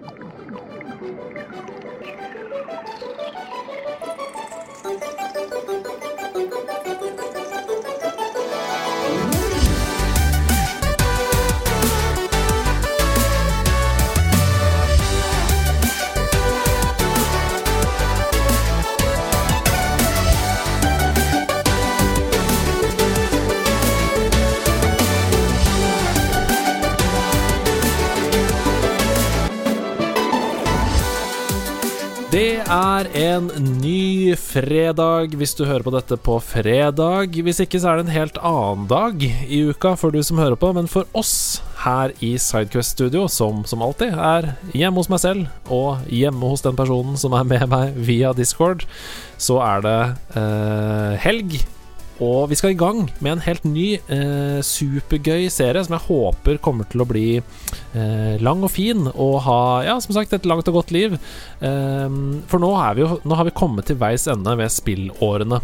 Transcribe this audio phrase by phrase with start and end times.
[0.00, 0.22] Thank
[5.86, 5.87] you.
[32.68, 33.46] Er en
[33.80, 37.32] ny fredag hvis du hører på dette på fredag.
[37.44, 40.58] Hvis ikke så er det en helt annen dag i uka for du som hører
[40.60, 45.22] på, men for oss her i Sidequest Studio, som som alltid er hjemme hos meg
[45.24, 48.84] selv og hjemme hos den personen som er med meg via Discord,
[49.40, 49.98] så er det
[50.36, 51.60] eh, helg.
[52.24, 56.58] Og vi skal i gang med en helt ny, eh, supergøy serie som jeg håper
[56.62, 60.66] kommer til å bli eh, lang og fin og ha, ja, som sagt, et langt
[60.70, 61.14] og godt liv.
[61.62, 62.16] Eh,
[62.50, 65.60] for nå, vi nå, har vi kommet til veis ende ved spillårene.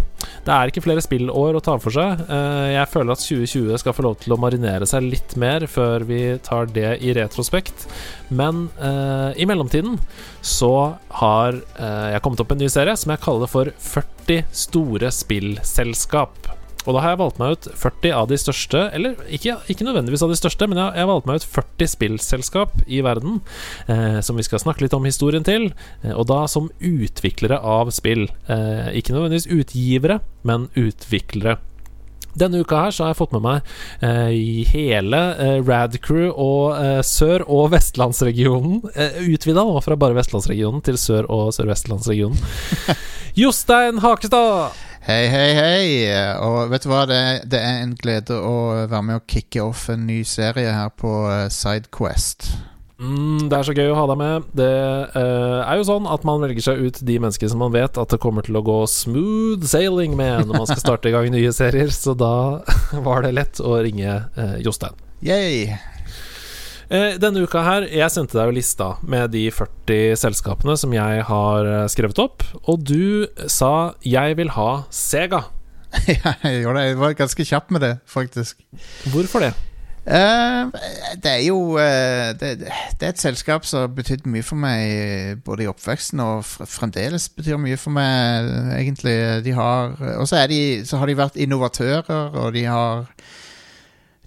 [0.46, 2.22] Det er ikke flere spillår å ta for seg.
[2.28, 6.06] Eh, jeg føler at 2020 skal få lov til å marinere seg litt mer før
[6.06, 7.88] vi tar det i retrospekt.
[8.34, 9.98] Men eh, i mellomtiden
[10.44, 10.74] så
[11.20, 15.10] har eh, jeg kommet opp en ny serie som jeg kaller for 40 40 store
[15.12, 16.50] spillselskap.
[16.84, 20.24] Og da har jeg valgt meg ut 40 av de største, eller ikke, ikke nødvendigvis
[20.24, 23.38] av de største, men jeg har valgt meg ut 40 spillselskap i verden
[23.88, 25.70] eh, som vi skal snakke litt om historien til,
[26.02, 28.26] eh, og da som utviklere av spill.
[28.52, 31.56] Eh, ikke nødvendigvis utgivere, men utviklere.
[32.38, 37.00] Denne uka her så har jeg fått med meg eh, hele eh, Radcrew og eh,
[37.06, 38.80] Sør- og Vestlandsregionen.
[38.94, 42.40] Eh, Utvida nå fra bare Vestlandsregionen til Sør- og Sør-Vestlandsregionen.
[43.40, 44.74] Jostein Hakestad!
[45.04, 45.88] Hei, hei, hei.
[46.40, 47.20] Og vet du hva, det,
[47.52, 51.10] det, er en glede å være med og kicke off en ny serie her på
[51.28, 52.48] uh, Sidequest.
[52.94, 54.50] Mm, det er så gøy å ha deg med.
[54.54, 54.70] Det
[55.16, 58.14] uh, er jo sånn at man velger seg ut de mennesker som man vet at
[58.14, 61.50] det kommer til å gå smooth sailing med når man skal starte i gang nye
[61.54, 62.62] serier, så da
[63.06, 64.94] var det lett å ringe uh, Jostein.
[65.24, 65.74] Yay.
[66.94, 71.24] Eh, denne uka her, jeg sendte deg jo lista med de 40 selskapene som jeg
[71.26, 75.48] har skrevet opp, og du sa 'jeg vil ha Sega'.
[76.10, 76.88] ja, jeg gjorde det.
[76.88, 78.60] Jeg var ganske kjapp med det, faktisk.
[79.10, 79.54] Hvorfor det?
[80.04, 80.68] Uh,
[81.16, 82.68] det er jo uh, det, det,
[83.00, 87.56] er et selskap som har betydd mye for meg både i oppveksten og fremdeles betyr
[87.56, 89.16] mye for meg, egentlig.
[89.46, 93.06] De har Og så, de, så har de vært innovatører, og de har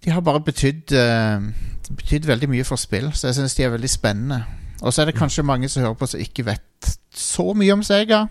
[0.06, 1.46] De har bare betydd uh,
[1.94, 4.42] betydd veldig mye for spill, så jeg syns de er veldig spennende.
[4.82, 5.20] Og så er det mm.
[5.20, 8.26] kanskje mange som hører på som ikke vet så mye om Sega.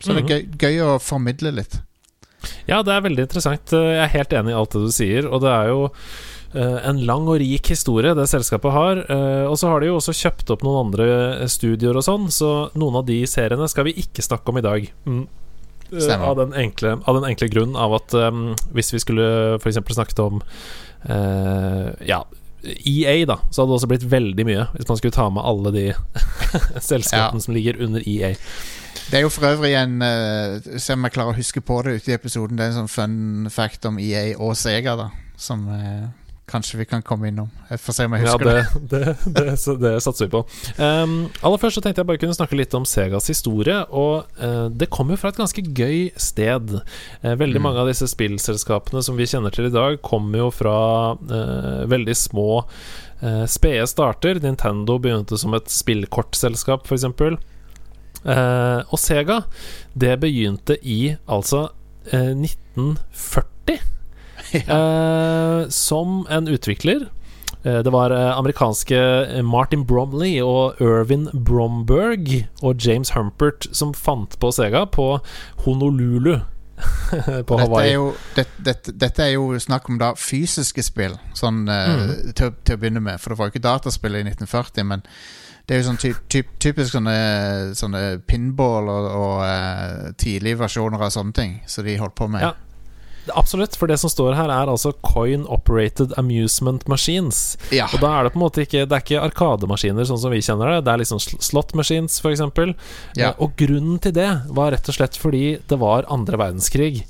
[0.00, 0.32] Så det er mhm.
[0.32, 1.78] gøy, gøy å formidle litt.
[2.68, 3.72] Ja, det er veldig interessant.
[3.72, 5.28] Jeg er helt enig i alt det du sier.
[5.28, 5.86] Og det er jo
[6.56, 9.02] en lang og rik historie det selskapet har.
[9.10, 12.52] Uh, og så har de jo også kjøpt opp noen andre studioer og sånn, så
[12.78, 14.88] noen av de seriene skal vi ikke snakke om i dag.
[15.04, 15.26] Mm.
[15.92, 19.28] Uh, av, den enkle, av, den enkle, grunn av at um, hvis vi skulle
[19.60, 19.78] f.eks.
[19.84, 20.42] snakket om
[21.06, 22.24] ja,
[22.66, 25.72] EA, da, så hadde det også blitt veldig mye hvis man skulle ta med alle
[25.74, 25.84] de
[26.88, 27.44] selskapene ja.
[27.44, 28.34] som ligger under EA.
[29.06, 32.00] Det er jo for øvrig en uh, Se om jeg klarer å huske på det
[32.00, 32.58] ute i episoden.
[32.58, 35.10] Det er en sånn fun fact om EA og Sega, da.
[35.38, 36.08] Som uh,
[36.46, 37.48] kanskje vi kan komme innom.
[37.70, 38.82] Jeg får se om jeg husker ja, det.
[38.90, 40.42] Det, det, det, det satser vi på.
[40.78, 43.80] Um, aller først så tenkte jeg bare kunne snakke litt om Segas historie.
[43.90, 46.76] Og uh, det kommer fra et ganske gøy sted.
[47.24, 47.66] Uh, veldig mm.
[47.66, 50.78] mange av disse spillselskapene som vi kjenner til i dag, kommer jo fra
[51.18, 52.50] uh, veldig små
[53.48, 54.36] spede starter.
[54.44, 57.06] Nintendo begynte som et spillkortselskap, f.eks.
[58.26, 59.40] Uh, og Sega,
[59.96, 61.70] det begynte i altså
[62.12, 63.95] 1940
[64.76, 67.06] eh, som en utvikler.
[67.62, 68.98] Eh, det var eh, amerikanske
[69.42, 75.18] Martin Bromley og Irvin Bromberg og James Humpert som fant på Sega på
[75.64, 76.38] Honolulu.
[77.48, 77.86] på Hawaii.
[77.86, 82.34] Dette er, jo, det, det, dette er jo snakk om da fysiske spill, sånn mm.
[82.36, 83.20] til, til, å begynne med.
[83.22, 85.06] For det var jo ikke dataspill i 1940, men
[85.66, 87.16] det er jo sånn ty, ty, typisk sånne,
[87.74, 92.28] sånne pinball og, og uh, tidlige versjoner av sånne ting som så de holdt på
[92.30, 92.44] med.
[92.44, 92.52] Ja.
[93.34, 97.56] Absolutt, for det som står her, er altså Coin Operated Amusement Machines.
[97.74, 97.88] Ja.
[97.92, 100.42] Og da er det på en måte ikke Det er ikke arkademaskiner sånn som vi
[100.44, 100.84] kjenner det.
[100.86, 102.44] Det er liksom slot machines, f.eks.
[103.16, 103.32] Ja.
[103.32, 107.02] Eh, og grunnen til det var rett og slett fordi det var andre verdenskrig.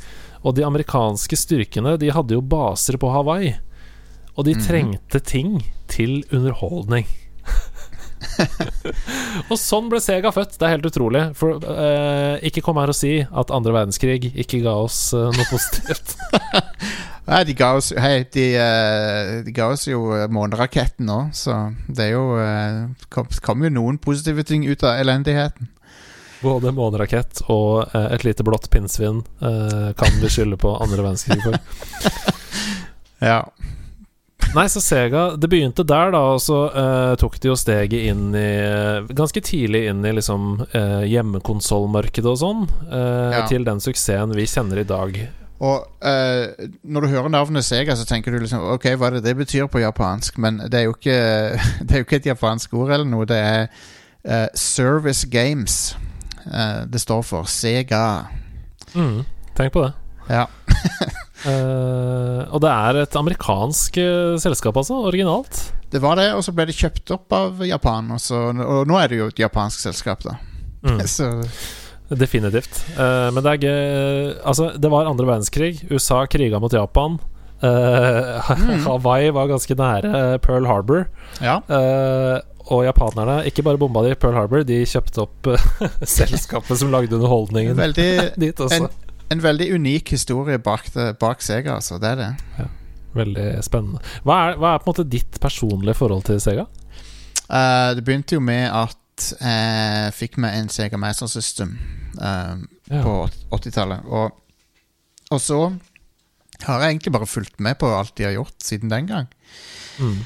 [0.46, 3.56] Og de amerikanske styrkene De hadde jo baser på Hawaii.
[4.36, 4.66] Og de mhm.
[4.66, 5.60] trengte ting
[5.90, 7.06] til underholdning.
[9.50, 10.56] og sånn ble Sega født.
[10.58, 11.22] Det er helt utrolig.
[11.38, 15.46] For uh, ikke kom her og si at andre verdenskrig ikke ga oss uh, noe
[15.50, 16.16] positivt.
[17.26, 20.02] Nei, de ga oss Hei, de, uh, de ga oss jo
[20.32, 21.56] måneraketten òg, så
[21.88, 22.26] det er jo
[23.12, 25.72] kom, kom jo noen positive ting ut av elendigheten.
[26.44, 31.56] Både månerakett og et lite blått pinnsvin kan vi skylde på andre verdenskrig for.
[33.16, 33.46] Ja.
[34.54, 38.30] Nei, så Sega Det begynte der, da, og så uh, tok de jo steget inn
[38.36, 38.44] i
[39.16, 42.62] Ganske tidlig inn i liksom uh, hjemmekonsollmarkedet og sånn,
[42.92, 43.42] uh, Ja.
[43.50, 45.18] til den suksessen vi kjenner i dag.
[45.56, 49.24] Og uh, når du hører navnet Sega, så tenker du liksom Ok, hva er det
[49.28, 50.36] det betyr på japansk?
[50.38, 51.20] Men det er jo ikke,
[51.84, 53.24] det er jo ikke et japansk ord eller noe.
[53.28, 53.62] Det er
[54.24, 55.96] eh, Service Games
[56.44, 57.48] eh, det står for.
[57.48, 58.02] Sega.
[58.94, 59.22] Mm,
[59.56, 59.92] tenk på det.
[60.28, 60.44] Ja.
[61.46, 64.98] Eh, og det er et amerikansk uh, selskap, altså.
[65.10, 65.60] Originalt.
[65.92, 68.10] Det var det, og så ble det kjøpt opp av Japan.
[68.16, 70.38] Og, så, og nå er det jo et japansk selskap, da.
[70.86, 71.00] Mm.
[71.16, 71.30] så
[72.06, 72.84] Definitivt.
[72.94, 75.80] Uh, men det er gøy Altså, det var andre verdenskrig.
[75.90, 77.18] USA kriga mot Japan.
[77.56, 78.82] Mm.
[78.84, 81.06] Hawaii var ganske nære Pearl Harbor.
[81.40, 81.54] ja.
[82.68, 85.48] Og japanerne ikke bare bomba de Pearl Harbor, de kjøpte opp
[86.16, 88.82] selskapet som lagde underholdningen Veldig, dit også.
[88.90, 91.98] en, en veldig unik historie bak, det, bak Sega, altså.
[92.02, 92.68] Det er det.
[93.16, 94.02] Veldig spennende.
[94.26, 96.66] Hva er, hva er på en måte ditt personlige forhold til Sega?
[97.46, 99.02] Uh, det begynte jo med at
[99.40, 101.76] jeg fikk meg en Sega Master System
[102.20, 102.58] uh,
[102.90, 103.00] Ja.
[103.02, 103.14] på
[103.56, 104.04] 80-tallet.
[104.06, 104.34] Og,
[105.32, 105.60] og så
[106.66, 109.26] har jeg egentlig bare fulgt med på alt de har gjort siden den gang.
[109.98, 110.18] Mm.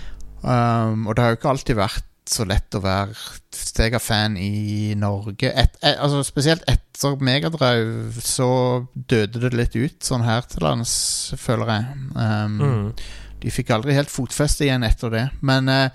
[0.42, 3.14] Um, og det har jo ikke alltid vært så lett å være
[3.54, 5.50] Sega-fan i Norge.
[5.50, 8.50] Et, et, altså Spesielt etter Megadrive så
[8.94, 10.92] døde det litt ut sånn her til lands,
[11.40, 11.98] føler jeg.
[12.14, 12.92] Um, Mm.
[13.40, 15.22] De fikk aldri helt fotfeste igjen etter det.
[15.40, 15.86] Men uh,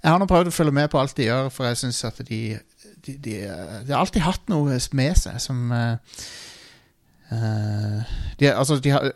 [0.00, 2.22] jeg har nå prøvd å følge med på alt de gjør, for jeg syns at
[2.24, 2.38] de
[3.04, 3.34] de, de,
[3.84, 5.98] de har alltid hatt noe med seg som uh,
[8.38, 9.10] de, altså, de har,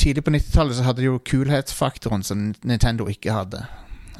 [0.00, 3.62] Tidlig på 90-tallet så hadde de jo kulhetsfaktoren som Nintendo ikke hadde.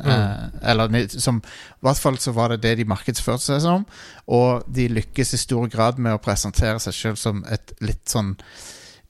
[0.01, 3.87] Eh, eller som I hvert fall så var det det de markedsførte seg som.
[4.33, 8.37] Og de lykkes i stor grad med å presentere seg sjøl som et litt sånn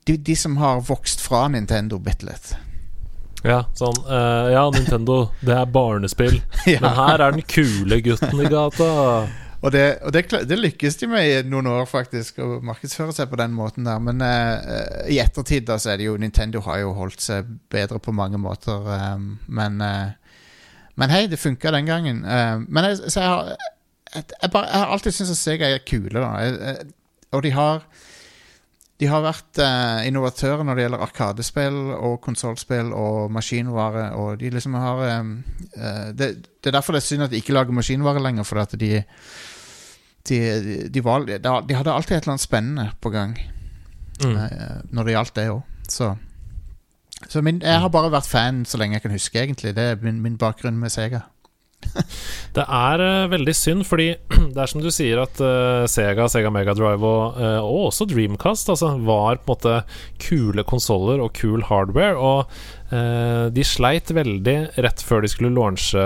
[0.07, 2.55] de, de som har vokst fra Nintendo bitte litt.
[3.43, 6.41] Ja, sånn uh, Ja, Nintendo, det er barnespill.
[6.73, 6.79] Ja.
[6.83, 8.91] Men her er den kule gutten i gata.
[9.63, 13.31] Og, det, og det, det lykkes de med i noen år, faktisk, å markedsføre seg
[13.31, 14.01] på den måten der.
[14.03, 18.01] Men eh, i ettertid da så er det jo Nintendo har jo holdt seg bedre
[18.03, 18.83] på mange måter.
[19.15, 20.15] Um, men eh,
[21.01, 22.25] Men hei, det funka den gangen.
[22.25, 23.53] Uh, men jeg, så jeg har
[24.15, 26.75] jeg, jeg, bare, jeg har alltid syntes at Sega er kule, da.
[27.33, 27.87] Og de har
[29.01, 34.05] de har vært eh, innovatører når det gjelder arkadespill og konsollspill og maskinvare.
[34.15, 35.31] Og de liksom har eh,
[35.75, 36.29] eh, det,
[36.63, 39.01] det er derfor det er synd at de ikke lager maskinvare lenger, for at de
[40.29, 40.39] de,
[40.95, 43.35] de, var, de, de hadde alltid et eller annet spennende på gang
[44.23, 44.37] Mm.
[44.37, 45.63] eh, når det gjaldt det òg.
[45.91, 46.13] Så,
[47.29, 49.77] så min, jeg har bare vært fan så lenge jeg kan huske, egentlig.
[49.77, 51.25] Det er min, min bakgrunn med Sega.
[52.57, 54.13] Det er uh, veldig synd, fordi
[54.55, 58.07] det er som du sier at uh, Sega, Sega Mega Drive og, uh, og også
[58.11, 59.75] Dreamcast altså, var på en måte
[60.23, 62.19] kule konsoller og kul hardware.
[62.19, 64.55] Og de sleit veldig
[64.85, 66.03] rett før de skulle launche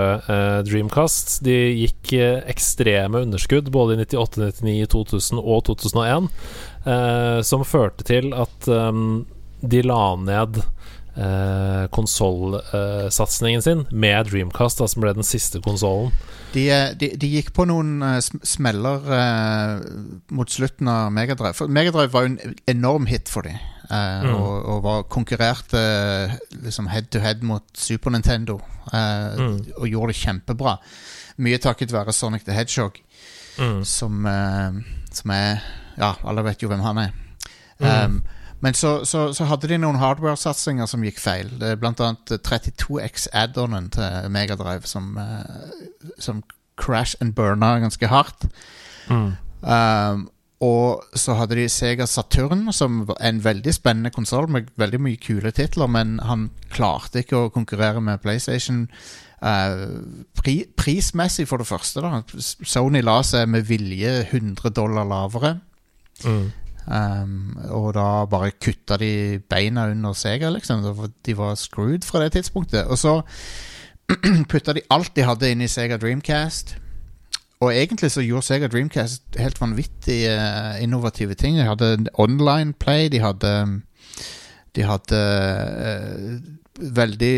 [0.63, 1.33] Dreamcast.
[1.43, 2.13] De gikk
[2.47, 6.29] ekstreme underskudd både i 98, 99, 2000 og 2001,
[6.87, 9.25] eh, som førte til at um,
[9.59, 10.61] de la ned
[11.17, 16.11] eh, konsollsatsingen sin med Dreamcast, da, som ble den siste konsollen.
[16.53, 19.81] De, eh, de, de gikk på noen eh, smeller eh,
[20.37, 21.53] mot slutten av Megadrive.
[21.57, 23.57] For Megadrive var jo en enorm hit for dem.
[23.87, 24.33] Mm.
[24.35, 26.33] og, og var konkurrerte eh,
[26.65, 28.57] liksom head to head mot Super Nintendo.
[28.91, 29.61] eh, Mm.
[29.77, 30.73] Og gjorde det kjempebra.
[31.39, 32.99] Mye takket være Sonic the Hedgehog,
[33.57, 33.83] Mm.
[33.85, 34.71] som, eh,
[35.11, 35.61] som er
[35.97, 37.11] Ja, alle vet jo hvem han er.
[37.79, 37.87] Mm.
[38.05, 38.17] Um,
[38.59, 41.51] men så, så, så hadde de noen hardware-satsinger som gikk feil.
[41.61, 45.83] Det er blant annet 32X add-onen til Megadrive som, eh,
[46.17, 46.41] som
[46.77, 48.47] crash and burna ganske hardt.
[49.09, 49.35] Mm.
[49.61, 50.25] Um,
[50.59, 55.21] og så hadde de Sega Saturn, som var en veldig spennende konsoll med veldig mye
[55.21, 58.87] kule titler, men han klarte ikke å konkurrere med PlayStation.
[59.37, 60.01] Uh,
[60.37, 62.01] pri, prismessig, for det første.
[62.01, 65.59] da Sony la seg med vilje 100 dollar lavere.
[66.25, 66.47] Mm.
[66.87, 70.85] Um, og da bare kutta de beina under Sega, liksom.
[71.25, 72.85] De var screwed fra det tidspunktet.
[72.87, 73.21] Og så
[74.51, 76.77] putta de alt de hadde inn i Sega Dreamcast.
[77.59, 81.57] Og egentlig så gjorde Sega Dreamcast helt vanvittig eh, innovative ting.
[81.57, 83.81] De hadde online play, de hadde
[84.75, 85.19] De hadde
[85.81, 86.39] eh,
[86.79, 87.31] veldig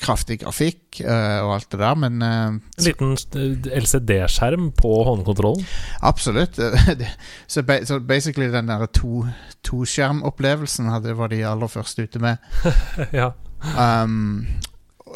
[0.00, 5.66] kraftig grafikk uh, og alt det der, men uh, En liten eh, LCD-skjerm på håndkontrollen.
[6.02, 6.58] Absolutt.
[7.52, 9.26] Så, ba så basically den der to,
[9.64, 12.36] to hadde var de aller første ute med.
[13.12, 13.30] ja.
[14.04, 14.46] Um,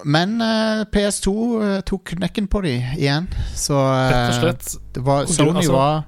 [0.05, 4.71] men uh, PS2 eh, tok knekken på de igjen, så eh, Rett og slett.
[4.95, 6.05] det var, Sony altså- var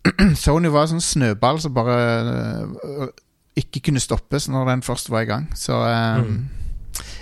[0.44, 1.98] Sony var sånn snøball som bare
[3.60, 5.50] ikke kunne stoppes når den først var i gang.
[5.54, 6.48] Så um, Mm.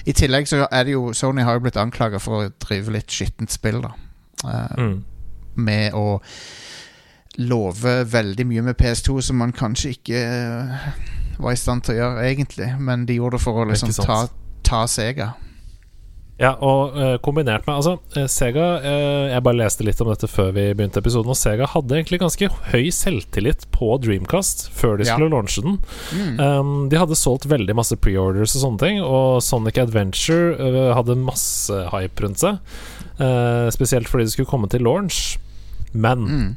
[0.09, 3.13] I tillegg så er det jo Sony har jo blitt anklaga for å drive litt
[3.13, 3.95] skittent spill, da.
[4.45, 4.99] Uh, Mm.
[5.59, 6.21] Med å
[7.39, 10.87] love veldig mye med PS2 som man kanskje ikke uh,
[11.43, 12.69] var i stand til å gjøre, egentlig.
[12.79, 14.21] Men de gjorde det for å liksom ta,
[14.67, 15.33] ta Sega.
[16.39, 20.29] Ja, og uh, kombinert med Altså, eh, Sega uh, Jeg bare leste litt om dette
[20.31, 25.09] før vi begynte episoden, og Sega hadde egentlig ganske høy selvtillit på Dreamcast før de
[25.09, 25.17] Ja.
[25.17, 25.81] skulle launche den.
[26.15, 26.39] Mm.
[26.39, 31.19] Um, de hadde solgt veldig masse preorders og sånne ting, og Sonic Adventure uh, hadde
[31.19, 32.63] masse hype rundt seg.
[33.75, 35.39] spesielt fordi det skulle komme til launch.
[35.93, 36.57] Men Mm.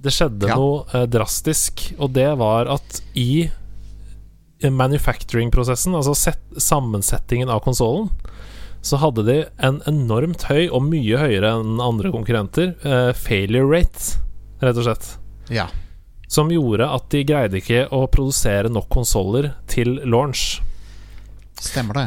[0.00, 0.54] det skjedde Ja.
[0.56, 3.50] noe drastisk, og det var at i
[4.62, 8.08] manufacturing-prosessen, altså set, sammensettingen av konsollen,
[8.84, 14.18] så hadde de en enormt høy, og mye høyere enn andre konkurrenter, eh, failure rate,
[14.60, 15.08] rett og slett.
[15.52, 15.70] Ja.
[16.28, 20.60] Som gjorde at de greide ikke å produsere nok konsoller til launch.
[21.60, 22.06] Stemmer det.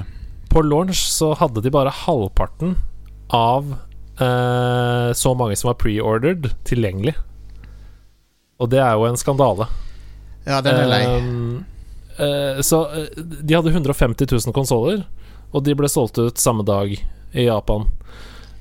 [0.51, 2.77] På launch så hadde de bare halvparten
[3.33, 3.73] av
[4.21, 7.15] eh, så mange som var pre-ordered, tilgjengelig.
[8.61, 9.67] Og det er jo en skandale.
[10.47, 11.01] Ja, den er lei.
[11.17, 11.65] Um,
[12.17, 15.03] eh, så eh, de hadde 150 000 konsoller,
[15.53, 17.87] og de ble solgt ut samme dag i Japan.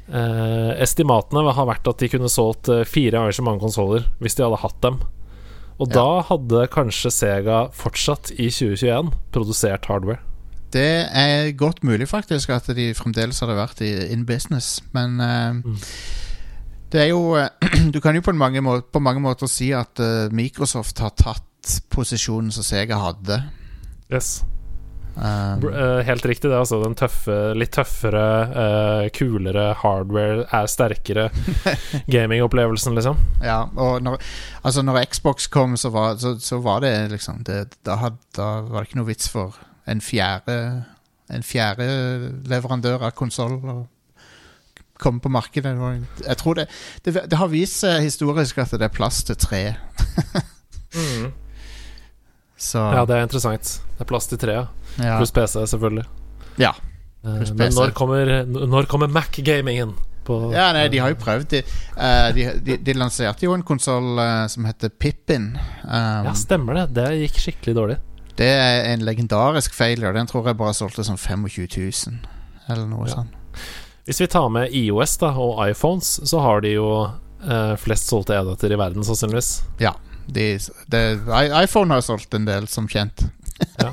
[0.07, 4.37] Eh, estimatene har vært at de kunne solgt eh, fire ganger så mange konsoller hvis
[4.39, 5.01] de hadde hatt dem.
[5.81, 5.95] Og Ja.
[5.99, 10.21] da hadde kanskje Sega fortsatt i 2021 produsert hardware.
[10.73, 15.53] Det er godt mulig faktisk at de fremdeles hadde vært i, in business, men eh,
[15.67, 15.77] Mm.
[16.91, 17.49] Det er jo eh,
[17.93, 21.43] Du kan jo på mange, må på mange måter si at eh, Microsoft har tatt
[21.91, 23.41] posisjonen som Sega hadde.
[24.13, 24.45] Yes.
[25.17, 26.55] Um, eh, helt riktig, det.
[26.55, 31.31] er Altså den tøffe, litt tøffere, uh, kulere hardware er sterkere.
[32.13, 33.17] Gamingopplevelsen, liksom.
[33.45, 34.21] ja, og når,
[34.63, 38.61] altså når Xbox kom, så var, så, så var det liksom det, da, had, da
[38.69, 39.57] var det ikke noe vits for
[39.87, 40.85] en fjerde
[41.27, 41.87] En fjerde
[42.47, 43.81] leverandør av konsoll å
[45.03, 45.73] komme på markedet.
[46.23, 46.69] Jeg tror det,
[47.03, 49.63] det, det har vist seg historisk at det er plass til tre.
[52.67, 53.73] Så Ja, det er interessant.
[53.97, 54.67] Det er plass til tre, ja.
[54.99, 55.17] ja.
[55.21, 56.05] Pluss PC, selvfølgelig.
[56.59, 56.73] Ja.
[57.23, 59.95] Eh, Pluss men når kommer, når kommer Mac-gamingen?
[60.27, 61.45] på- Ja, nei, de har jo prøvd.
[61.53, 61.61] De,
[61.95, 64.19] uh, de, de, de lanserte jo en konsoll
[64.51, 65.53] som heter Pippin.
[65.85, 66.87] Um, Ja, stemmer det.
[66.97, 67.97] Det gikk skikkelig dårlig.
[68.37, 70.11] Det er en legendarisk failure.
[70.13, 72.19] Den tror jeg bare solgte sånn 25 000,
[72.69, 73.15] eller noe Ja.
[73.21, 73.31] sånt.
[74.07, 78.35] Hvis vi tar med IOS da og iPhones, så har de jo uh, flest solgte
[78.35, 79.63] enheter i verden, sannsynligvis.
[80.27, 80.59] De,
[80.93, 81.03] de,
[81.63, 83.27] iPhone har solgt en del, som kjent.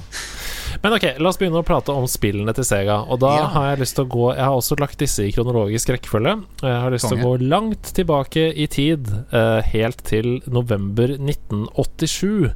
[0.84, 2.98] Men ok, la oss begynne å prate om spillene til Sega.
[3.08, 3.46] Og da Ja.
[3.54, 6.34] har jeg lyst til å gå Jeg har også lagt disse i kronologisk rekkefølge.
[6.64, 11.08] Og jeg har lyst til å gå langt tilbake i tid, uh, helt til november
[11.16, 12.52] 1987.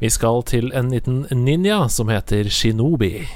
[0.00, 3.26] Vi skal til en liten ninja som heter Shinobi.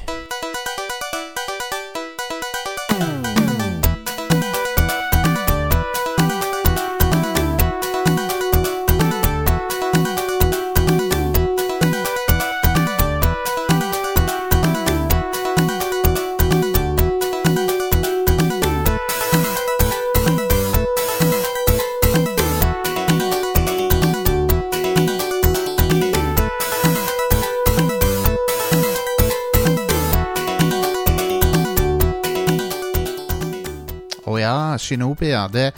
[34.92, 35.46] Ja, Shinobi, ja.
[35.48, 35.72] Det,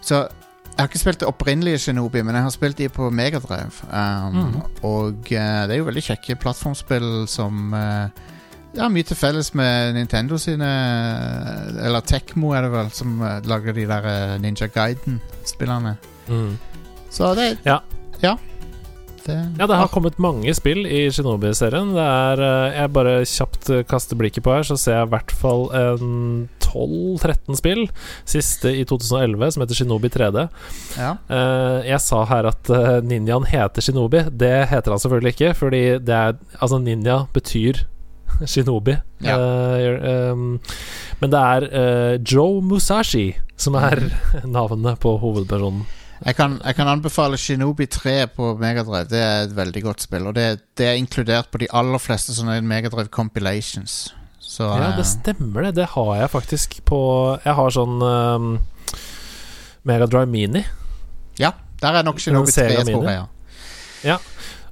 [0.00, 0.26] så
[0.72, 3.84] jeg har ikke spilt det opprinnelige Shinobi, men jeg har spilt de på Megadrive.
[3.92, 4.60] Um, mm.
[4.82, 8.08] Og uh, det er jo veldig kjekke plattformspill som uh,
[8.72, 10.68] ja, mye til felles med Nintendo sine
[11.84, 15.96] Eller Tekmo er det vel, som eh, lager de der eh, Ninja Guiden-spillene.
[16.28, 16.56] Mm.
[17.10, 17.78] Så det Ja.
[18.22, 18.36] Ja.
[19.26, 21.92] Det, Ja, det har kommet mange spill i Shinobi-serien.
[21.96, 25.12] Det er eh, Jeg bare kjapt eh, kaster blikket på her, så ser jeg i
[25.14, 27.84] hvert fall en 12-13 spill.
[28.28, 30.48] Siste i 2011, som heter Shinobi 3D.
[30.98, 31.14] ja.
[31.28, 32.72] Eh, jeg sa her at
[33.04, 34.26] ninjaen heter Shinobi.
[34.30, 37.84] Det heter han selvfølgelig ikke, fordi det er Altså, ninja betyr
[38.52, 38.96] Shinobi.
[39.22, 39.36] Ja.
[39.38, 40.60] Uh, um,
[41.20, 44.00] men det er uh, Joe Musashi som er
[44.56, 45.84] navnet på hovedpersonen.
[46.22, 49.08] Jeg kan, jeg kan anbefale Shinobi 3 på Megadrive.
[49.10, 50.28] Det er et veldig godt spill.
[50.30, 50.46] Og det,
[50.78, 54.12] det er inkludert på de aller fleste sånne Megadrive compilations.
[54.38, 55.76] Så Ja, det eh, stemmer det.
[55.80, 57.00] Det har jeg faktisk på
[57.44, 58.50] Jeg har sånn um,
[59.88, 60.64] Megadrive Mini.
[61.40, 63.24] ja, der er nok Shinobi 3, Sega tror jeg.
[64.06, 64.18] Ja.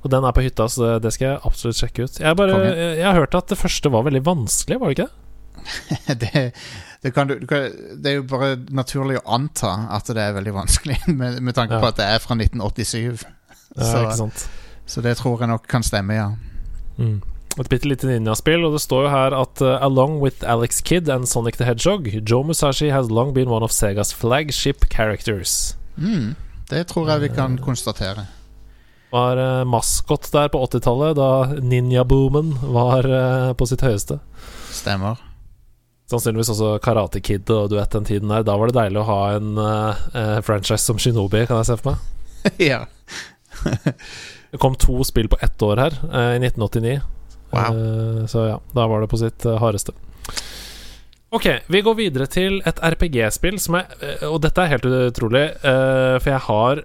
[0.00, 2.20] Og den er på hytta, så det skal jeg absolutt sjekke ut.
[2.22, 5.08] Jeg, bare, jeg, jeg har hørt at det første var veldig vanskelig, var det ikke
[5.08, 5.16] det?
[6.22, 6.44] det,
[7.02, 7.70] det, kan du, kan,
[8.02, 11.74] det er jo bare naturlig å anta at det er veldig vanskelig, med, med tanke
[11.78, 11.80] Ja.
[11.80, 13.24] på at det er fra 1987.
[13.76, 14.30] Ja, Så-?
[14.90, 16.32] Så det tror jeg nok kan stemme, ja.
[16.98, 17.20] Mm.
[17.60, 21.08] Et bitte lite ninjaspill, og det står jo her at uh, along with Alex Kidd
[21.10, 25.76] and Sonic the Hedgehog, Joe Musashi has long been one of Segas flagship characters.
[25.96, 26.34] Mm,
[26.70, 28.26] det tror jeg vi kan konstatere.
[29.10, 31.30] Var uh, maskot der på 80-tallet, da
[31.62, 34.18] ninjaboomen var uh, på sitt høyeste.
[34.70, 35.18] Stemmer.
[36.10, 38.44] Sannsynligvis også Karate Kid og du vet den tiden der.
[38.46, 41.94] Da var det deilig å ha en uh, franchise som Shinobi, kan jeg se for
[41.94, 42.04] meg.
[42.70, 42.84] ja.
[44.50, 46.96] Det kom to spill på ett år her, uh, i 1989.
[47.50, 47.76] Wow.
[47.78, 49.94] Uh, så ja, da var det på sitt hardeste.
[51.30, 53.92] Ok, vi går videre til et RPG-spill som er
[54.26, 56.80] Og dette er helt utrolig, for jeg har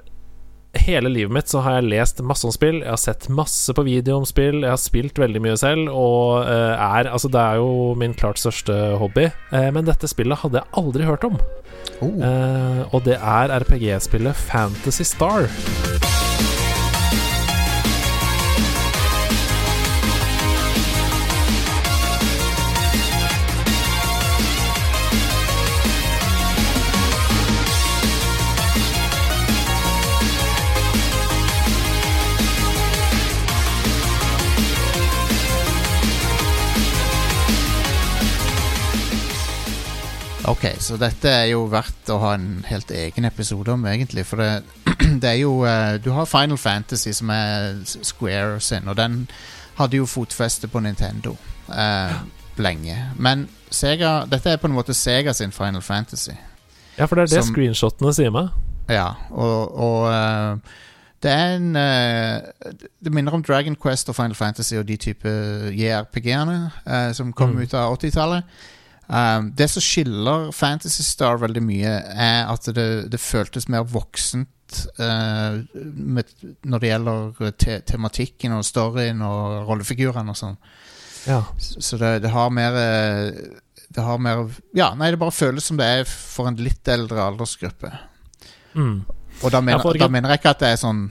[0.76, 2.82] Hele livet mitt så har jeg lest masse om spill.
[2.84, 4.62] Jeg har sett masse på video om spill.
[4.64, 8.42] Jeg har spilt veldig mye selv, og eh, er Altså, det er jo min klart
[8.42, 9.30] største hobby.
[9.56, 11.40] Eh, men dette spillet hadde jeg aldri hørt om.
[12.02, 12.20] Oh.
[12.20, 15.50] Eh, og det er RPG-spillet Fantasy Star.
[40.48, 44.26] Ok, så dette er jo verdt å ha en helt egen episode om, egentlig.
[44.30, 44.64] For det,
[45.24, 49.24] det er jo uh, Du har Final Fantasy, som er Square sin, og den
[49.80, 51.34] hadde jo fotfeste på Nintendo
[51.68, 52.14] eh,
[52.64, 52.94] lenge.
[53.20, 53.42] Men
[53.76, 56.32] Sega Dette er på en måte Sega sin Final Fantasy.
[56.96, 58.54] Ja, for det er det Som- screenshotene sier meg.
[58.88, 60.56] Ja, og, og uh,
[61.26, 65.28] det er en Det minner om Dragon Quest og Final Fantasy og de type
[65.74, 67.64] JRPG-ene som kom Mm.
[67.66, 68.44] ut av 80-tallet.
[69.08, 74.50] Um, det som skiller Fantasy Star veldig mye, er at det, det føltes mer voksent
[74.98, 76.32] uh, med,
[76.66, 80.58] når det gjelder te tematikken og storyen og rollefigurene og sånn.
[81.26, 81.44] Ja.
[81.58, 83.30] Så det, det har mer eh,
[83.90, 84.44] Det har mer
[84.78, 87.90] Ja, nei, det bare føles som det er for en litt eldre aldersgruppe.
[88.76, 89.00] Mm.
[89.42, 91.02] Og da mener, Ja, da mener jeg ikke at det er sånn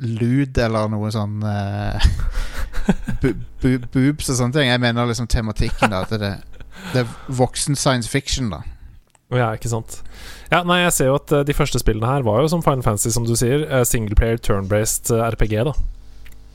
[0.00, 2.06] lud eller noe sånn uh,
[3.22, 4.70] bu, bu, Boobs og sånne ting.
[4.70, 5.90] Jeg mener liksom tematikken.
[5.92, 6.32] da At det,
[6.92, 8.62] det er voksen science fiction, da.
[9.34, 10.02] Ja, ikke sant.
[10.52, 12.82] Ja, nei, jeg ser jo at eh, de første spillene her var jo som Final
[12.86, 13.64] Fantasy, som du sier.
[13.64, 15.72] single Singleplayer turn-based eh, RPG, da.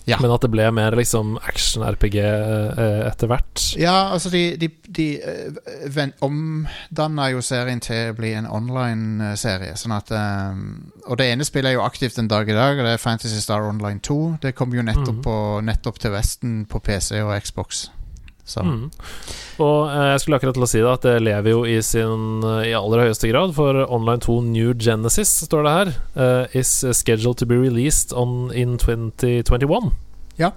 [0.07, 0.17] Ja.
[0.21, 3.65] Men at det ble mer liksom action-RPG eh, etter hvert.
[3.77, 9.75] Ja, altså de, de, de eh, omdanna jo serien til å bli en online-serie.
[9.77, 10.63] Sånn at eh,
[11.11, 13.37] Og det ene spillet er jo aktivt en dag i dag, og det er Fantasy
[13.43, 14.17] Star Online 2.
[14.47, 15.23] Det kom jo nettopp, Mhm.
[15.27, 17.89] på, nettopp til Vesten på PC og Xbox.
[18.57, 18.89] Mm.
[19.59, 22.45] Og eh, jeg skulle akkurat til å si det at det lever jo i sin
[22.47, 26.71] eh, i aller høyeste grad, for Online 2 New Genesis, står det her, eh, is
[26.95, 29.91] scheduled to be released on in 2021.
[30.39, 30.53] Ja.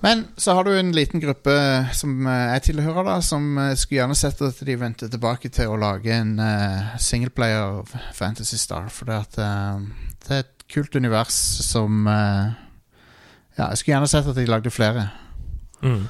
[0.00, 1.56] Men så har du en liten gruppe
[1.98, 5.80] som eh, jeg tilhører, da som skulle gjerne sett at de vendte tilbake til å
[5.80, 7.82] lage en uh, singleplayer
[8.16, 8.88] Fantasy Star.
[8.94, 11.34] For det, at, uh, det er et kult univers
[11.66, 12.54] som uh,
[13.58, 15.10] Ja, jeg skulle gjerne sett at de lagde flere.
[15.82, 16.06] Mm.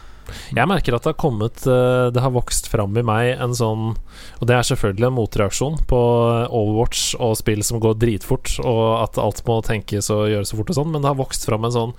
[0.57, 3.95] Jeg merker at det har kommet eh, Det har vokst fram i meg en sånn
[4.41, 6.01] Og det er selvfølgelig en motreaksjon på
[6.49, 10.73] Overwatch og spill som går dritfort, og at alt må tenkes og gjøres så fort
[10.73, 11.95] og sånn, men det har vokst fram en sånn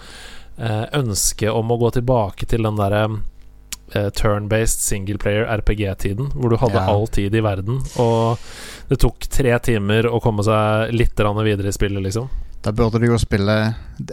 [0.58, 3.04] eh, ønske om å gå tilbake til den derre
[3.96, 6.88] eh, turn-based singleplayer RPG-tiden, hvor du hadde Ja.
[6.92, 8.40] all tid i verden, og
[8.90, 12.30] det tok tre timer å komme seg litt videre i spillet, liksom.
[12.62, 13.54] Da burde du jo spille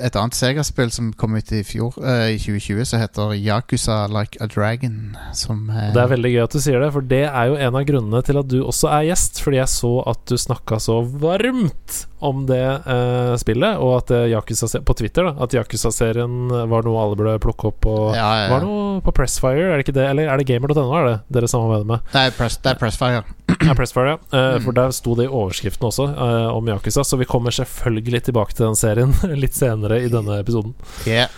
[0.01, 4.41] et annet Sega-spill som kom ut i fjor, eh, i 2020, som heter Yakuza Like
[4.41, 5.17] a Dragon.
[5.37, 7.77] Som eh, Det er veldig gøy at du sier det, for det er jo en
[7.77, 9.43] av grunnene til at du også er gjest.
[9.45, 14.31] Fordi jeg så at du snakka så varmt om det eh, spillet, og at eh,
[14.33, 17.85] Yakuza på Twitter da At Yakuza-serien var noe alle burde plukke opp.
[17.89, 20.09] Og ja, ja, Var noe på Pressfire, er det ikke det?
[20.09, 22.09] Eller er det gamer.no, er det dere samarbeider med?
[22.17, 23.27] Det er, press, det er Pressfire.
[23.49, 24.19] Ja, Pressfire, ja.
[24.39, 24.63] Eh, Mm.
[24.65, 28.55] For der sto det i overskriften også uh, om Yakuza, så vi kommer selvfølgelig tilbake
[28.55, 30.75] til den serien litt senere i denne episoden.
[31.07, 31.29] Yeah.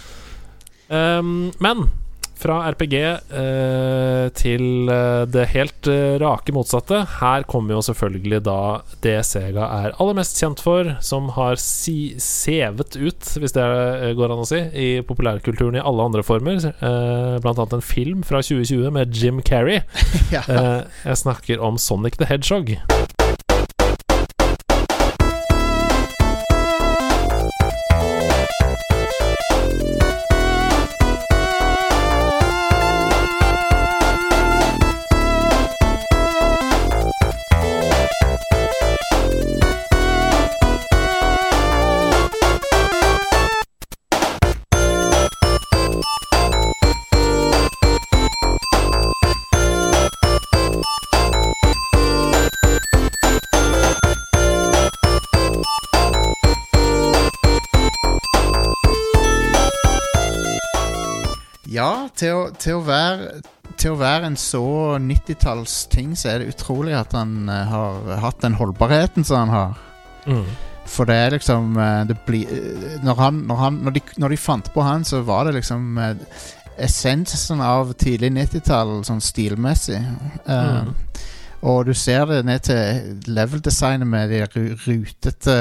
[0.90, 1.86] Um, men
[2.40, 7.02] fra RPG eh, til eh, det helt eh, rake motsatte.
[7.20, 8.60] Her kommer jo selvfølgelig da
[9.04, 14.14] det Sega er aller mest kjent for, som har si sevet ut, hvis det eh,
[14.18, 16.60] går an å si, i populærkulturen i alle andre former.
[16.70, 19.82] Eh, blant annet en film fra 2020 med Jim Carrey.
[20.34, 20.44] ja.
[20.48, 22.76] Eh, jeg snakker om Sonic the Hedgehog.
[62.20, 63.40] Til å, til å være
[63.80, 64.64] til å være en så
[65.00, 69.80] 90-tallsting, så er det utrolig at han eh, har hatt den holdbarheten som han har.
[70.26, 70.46] Mm.
[70.90, 74.34] For det er liksom eh, det blir, eh, når, han, når, han, når, de, når
[74.34, 76.00] de fant på han, så var det liksom
[76.80, 80.00] essensen av tidlig 90-tall sånn stilmessig.
[80.46, 80.94] Mm.
[81.68, 84.46] Og du ser det ned til level-designet med de
[84.86, 85.56] rutete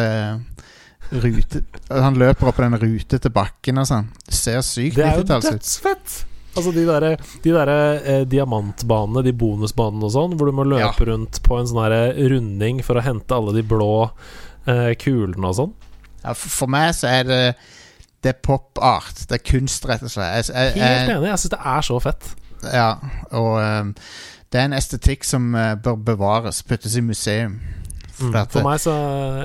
[1.09, 4.09] rute, Han løper opp den rutete bakken og sånn.
[4.23, 5.01] Det ser sykt 90-talls ut.
[5.01, 6.17] Det er jo 90-talls dødsfett!
[6.57, 7.11] Altså de derre
[7.43, 7.69] de der,
[8.03, 11.09] eh, diamantbanene, de bonusbanene og sånn, hvor du må løpe Ja.
[11.13, 11.93] rundt på en sånn
[12.31, 14.09] runding for å hente alle de blå
[14.67, 15.73] eh, kulene og sånn.
[16.23, 17.55] Ja, for, for meg så er det
[18.21, 19.15] Det er pop art.
[19.29, 20.49] Det er kunst, rett og slett.
[20.49, 22.25] Jeg, jeg, Helt enig, jeg syns det er så fett.
[22.73, 22.89] ja,
[23.31, 23.93] og um,
[24.51, 27.61] det er en estetikk som uh, bør bevares, puttes i museum.
[28.19, 28.33] Mm.
[28.51, 28.91] For meg så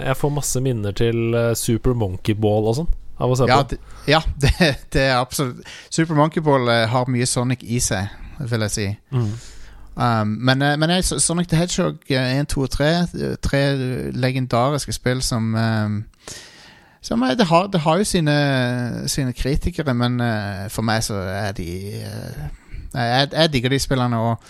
[0.03, 3.63] Jeg får masse minner til uh, Super Monkey Ball og sånn av å se Ja,
[3.63, 3.69] på.
[3.75, 3.79] det,
[4.11, 4.53] ja det,
[4.93, 8.09] det er absolutt Super Monkey Ball eh, har mye Sonic i seg,
[8.41, 8.87] vil jeg si.
[9.15, 9.29] Mm.
[9.95, 13.61] Um, men eh, men jeg, Sonic the Hedgehog eh, 1, 2 og 3 eh, Tre
[14.11, 16.01] legendariske spill som um,
[17.05, 18.35] som er, det, har, det har jo sine,
[19.13, 21.67] sine kritikere, men uh, for meg så er de
[22.01, 22.47] uh,
[22.95, 24.41] jeg, jeg digger de spillene, og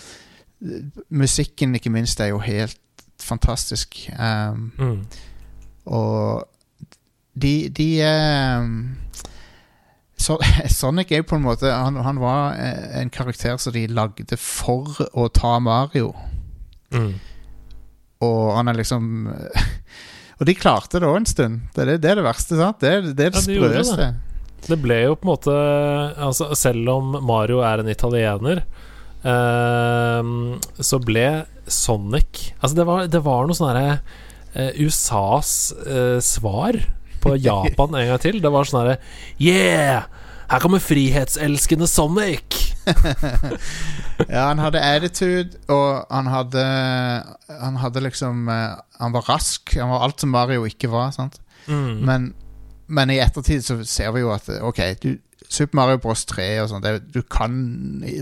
[0.63, 2.77] eh, musikken, ikke minst, er jo helt
[3.21, 3.97] fantastisk.
[4.19, 5.01] Um, Mm.
[5.85, 6.47] og
[7.35, 8.67] de, de eh,
[10.17, 10.37] så,
[10.79, 14.37] Sonic er jo på en måte Han, han var eh, en karakter som de lagde
[14.39, 16.13] for å ta Mario.
[16.95, 17.13] Mm.
[18.23, 19.09] Og han er liksom
[20.39, 21.61] Og de klarte det òg en stund.
[21.75, 22.57] Det er det, det er det verste.
[22.59, 22.81] sant?
[22.83, 23.97] Det er det, er det Ja, de sprøeste.
[24.01, 24.09] det.
[24.65, 25.53] Det ble jo på en måte
[26.25, 28.63] altså, Selv om Mario er en italiener,
[29.23, 30.31] eh,
[30.81, 31.27] så ble
[31.67, 33.99] Sonic Altså, det var, det var noe sånn herre
[34.55, 35.51] eh, USAs
[35.85, 36.79] eh, svar
[37.25, 38.37] på Japan en gang til.
[38.43, 38.99] Det var sånn herre
[39.41, 40.05] Yeah!
[40.45, 42.61] Her kommer frihetselskende Sonic!
[44.29, 46.61] Ja, han hadde attitude, og han hadde
[47.49, 49.73] Han hadde liksom eh, Han var rask.
[49.75, 51.09] Han var alt som Mario ikke var.
[51.15, 51.39] sant?
[51.67, 52.05] Mm.
[52.05, 52.27] Men,
[52.87, 55.15] men i ettertid så ser vi jo at Ok, du,
[55.49, 57.53] Super Mario Bros 3 og sånn Du kan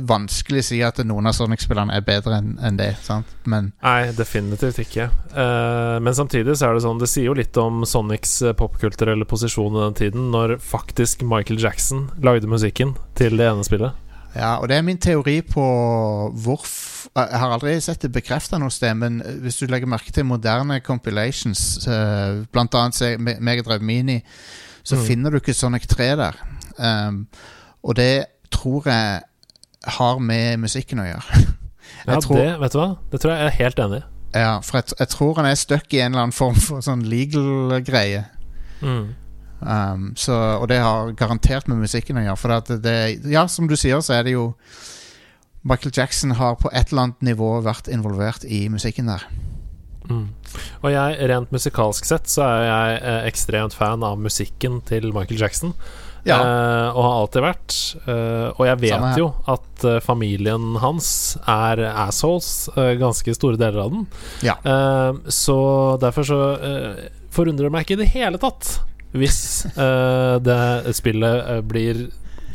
[0.08, 2.92] vanskelig si at noen av Sonic-spillerne er bedre enn en det.
[3.06, 3.26] sant?
[3.46, 5.10] Men Nei, definitivt ikke.
[5.34, 9.26] Uh, men samtidig så er det sånn Det sier jo litt om Sonics eh, popkulturelle
[9.30, 13.94] posisjon i den tiden, når faktisk Michael Jackson lagde musikken til det ene spillet.
[14.36, 15.64] Ja, og det er min teori på
[16.42, 16.72] hvorf
[17.14, 20.80] Jeg har aldri sett det bekrefta noe sted, men hvis du legger merke til moderne
[20.82, 22.42] compilations, uh,
[23.20, 24.24] Me- Megadrive Mini,
[24.84, 25.06] så Mm.
[25.06, 26.34] finner du ikke Sonic 3 der.
[26.84, 27.24] Um,
[27.84, 29.22] og det tror jeg
[29.98, 31.44] har med musikken å gjøre.
[32.08, 32.86] Ja, tror- det, vet du hva?
[33.12, 34.04] Det tror jeg jeg er helt enig i.
[34.40, 37.04] Ja, for jeg, jeg tror han er stuck i en eller annen form for sånn
[37.08, 38.24] legal greie.
[38.82, 39.12] Mm.
[39.62, 42.40] Um, så, og det har garantert med musikken å gjøre.
[42.40, 42.96] For at det,
[43.32, 44.50] ja, som du sier, så er det jo
[45.64, 49.24] Michael Jackson har på et eller annet nivå vært involvert i musikken der.
[50.10, 50.26] Mm.
[50.84, 55.40] Og jeg, rent musikalsk sett, så er jeg eh, ekstremt fan av musikken til Michael
[55.40, 55.72] Jackson.
[56.24, 57.76] Ja, Uh, og har alltid vært.
[58.08, 61.08] Uh, og jeg vet jo at uh, familien hans
[61.50, 64.06] er assholes, ganske store deler av den.
[64.46, 64.56] Ja.
[65.28, 65.58] Så
[66.02, 66.40] derfor så
[67.34, 68.76] forundrer det meg ikke i det hele tatt
[69.14, 72.08] hvis det spillet blir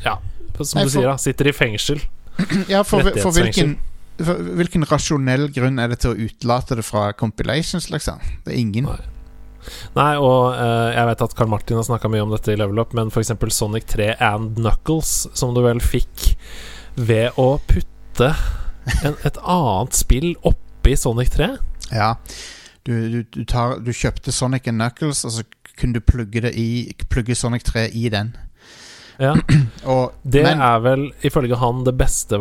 [0.02, 0.16] Ja,
[0.58, 2.02] som Nei, du sier, da, sitter i fengsel.
[2.72, 3.76] ja for, for hvilken
[4.18, 8.18] for Hvilken rasjonell grunn er det til å utelate det fra compilations, liksom?
[8.42, 8.88] Det er ingen.
[8.90, 9.17] Nei.
[9.96, 12.80] Nei, og uh, jeg vet at Carl Martin har snakka mye om dette i Level
[12.82, 13.32] Up, men f.eks.
[13.54, 16.32] Sonic 3 and Knuckles, som du vel fikk
[16.98, 18.32] ved å putte
[19.04, 21.52] en, et annet spill oppi Sonic 3.
[21.94, 22.14] Ja.
[22.88, 25.46] Du, du, du, tar, du kjøpte Sonic and Knuckles, og så
[25.78, 28.34] kunne du plugge, det i, plugge Sonic 3 i den.
[29.18, 29.34] Ja,
[29.92, 32.38] Og, Det men, er vel ifølge han det beste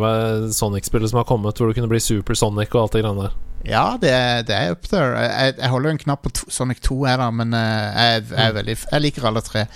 [0.54, 3.36] Sonic-spillet som har kommet, hvor du kunne bli Super Sonic og alt det greiene der.
[3.66, 5.18] Ja, det er, det er up there.
[5.18, 8.50] Jeg, jeg holder en knapp på to, Sonic 2 her, da, men eh, jeg, jeg,
[8.52, 8.54] Mm.
[8.54, 9.66] veldig, jeg liker alle tre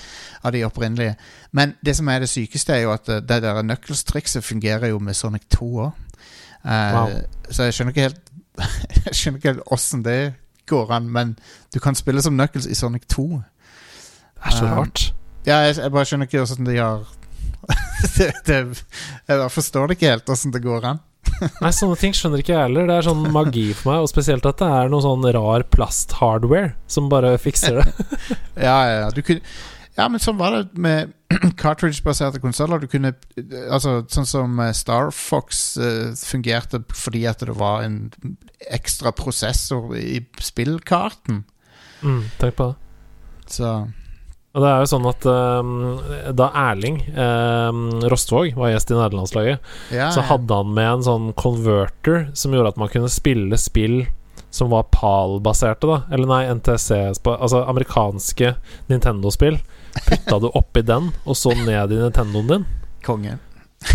[0.44, 1.16] av de opprinnelige.
[1.52, 4.98] Men det som er det sykeste, er jo at eh, det der Knuckles-trikset fungerer jo
[4.98, 5.92] med Sonic 2 òg.
[6.64, 7.10] Wow.
[7.50, 8.20] Så jeg skjønner ikke helt
[9.06, 10.34] Jeg skjønner ikke helt åssen det
[10.70, 11.32] går an, men
[11.74, 13.24] du kan spille som Knuckles i Sonic 2.
[13.32, 15.08] Det er så rart.
[15.46, 17.02] Ja, jeg, jeg bare skjønner ikke åssen de har
[18.16, 18.84] det, det,
[19.28, 21.00] Jeg forstår det ikke helt åssen det går an.
[21.62, 22.88] Nei, sånne ting skjønner ikke jeg heller.
[22.88, 26.72] Det er sånn magi for meg, og spesielt at det er noe sånn rar plast-hardware
[26.90, 27.86] som bare fikser det.
[28.68, 29.08] Ja, ja, ja.
[29.14, 29.42] Du kunne,
[29.96, 31.14] ja, men sånn var det med
[31.62, 32.82] cartridge-baserte konsoller.
[32.82, 33.14] Du kunne
[33.68, 38.12] Altså, sånn som eh, Star Fox uh, fungerte fordi at det var en
[38.72, 41.42] ekstra prosessor i spillkarten.
[42.02, 42.78] Mm, tenk på det.
[43.52, 43.72] Så
[44.52, 45.76] Og det er jo sånn at um,
[46.36, 51.30] da Erling um, Rostvåg var gjest i nederlandslaget, Ja, så hadde han med en sånn
[51.40, 54.02] converter som gjorde at man kunne spille spill
[54.52, 56.02] som var PAL-baserte, da.
[56.12, 56.92] Eller nei, NTC
[57.24, 58.52] Altså amerikanske
[58.92, 59.56] Nintendo-spill.
[60.04, 62.66] Putta du oppi den, og så ned i Nintendoen din.
[63.06, 63.38] Konge.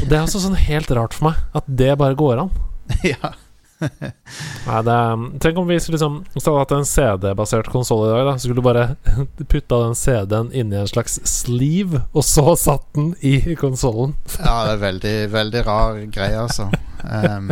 [0.02, 2.50] Det er også sånn helt rart for meg at det bare går an.
[3.14, 3.36] ja.
[3.78, 8.24] Nei, er, Tenk om vi skulle liksom Hvis hadde hatt en CD-basert konsoll i dag,
[8.26, 8.86] da så skulle du bare
[9.52, 14.16] putta den CD-en inni en slags sleeve, og så satt den i konsollen.
[14.40, 16.70] ja, det er veldig, veldig rar greie, altså.
[17.04, 17.52] Um,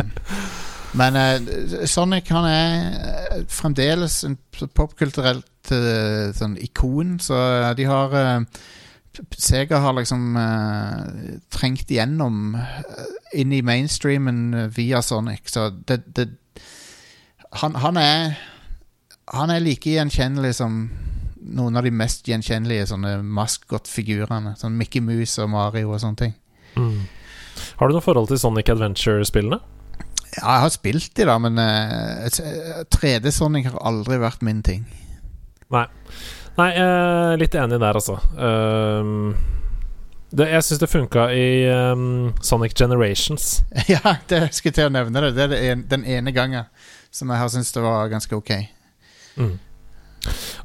[0.98, 4.38] men uh, Sonic han er eh, fremdeles en
[4.74, 7.38] popkulturelt uh, sånn ikon, så
[7.78, 8.18] de har
[9.32, 10.34] Sega har liksom
[11.48, 12.58] trengt igjennom
[13.34, 16.28] inn i mainstreamen eh, via Sonic, så det, det
[17.56, 18.36] han, han er
[19.32, 20.74] Han er like gjenkjennelig som
[21.46, 24.52] noen av de mest gjenkjennelige sånne maskotfigurene.
[24.58, 26.34] Sånn Mickey Mouse og Mario og sånne ting.
[26.78, 27.00] Mm.
[27.80, 29.58] Har du noe forhold til Sonic Adventure-spillene?
[30.36, 34.84] Ja, jeg har spilt de, da, men uh, 3D Sonic har aldri vært min ting.
[35.74, 35.86] Nei.
[36.56, 38.16] Nei, er litt enig der, altså.
[38.38, 39.34] Um,
[40.30, 43.60] det, jeg syns det funka i um, Sonic Generations.
[43.92, 45.34] ja, det skulle jeg til å nevne det.
[45.38, 46.66] Det er den ene gangen
[47.14, 48.52] som jeg har syntes det var ganske ok.
[49.36, 49.54] Mm.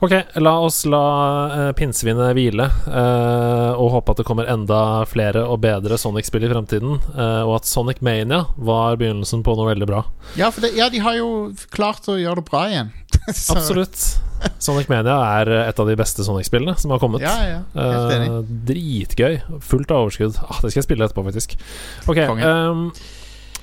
[0.02, 1.04] Ok, la oss la
[1.52, 6.50] uh, pinnsvinet hvile, uh, og håpe at det kommer enda flere og bedre Sonic-spill i
[6.50, 6.97] fremtiden.
[7.13, 10.02] Uh, og at Sonic Mania var begynnelsen på noe veldig bra.
[10.39, 11.30] Ja, for det, ja, de har jo
[11.69, 12.91] klart å gjøre det bra igjen.
[13.54, 14.10] Absolutt.
[14.62, 17.23] Sonic Mania er et av de beste Sonic-spillene som har kommet.
[17.25, 18.12] Ja, ja, Uh.
[18.12, 19.39] Eh, dritgøy.
[19.63, 20.38] Fullt av overskudd.
[20.43, 21.56] Ah, det skal jeg spille etterpå, faktisk.
[22.10, 22.84] Ok, um,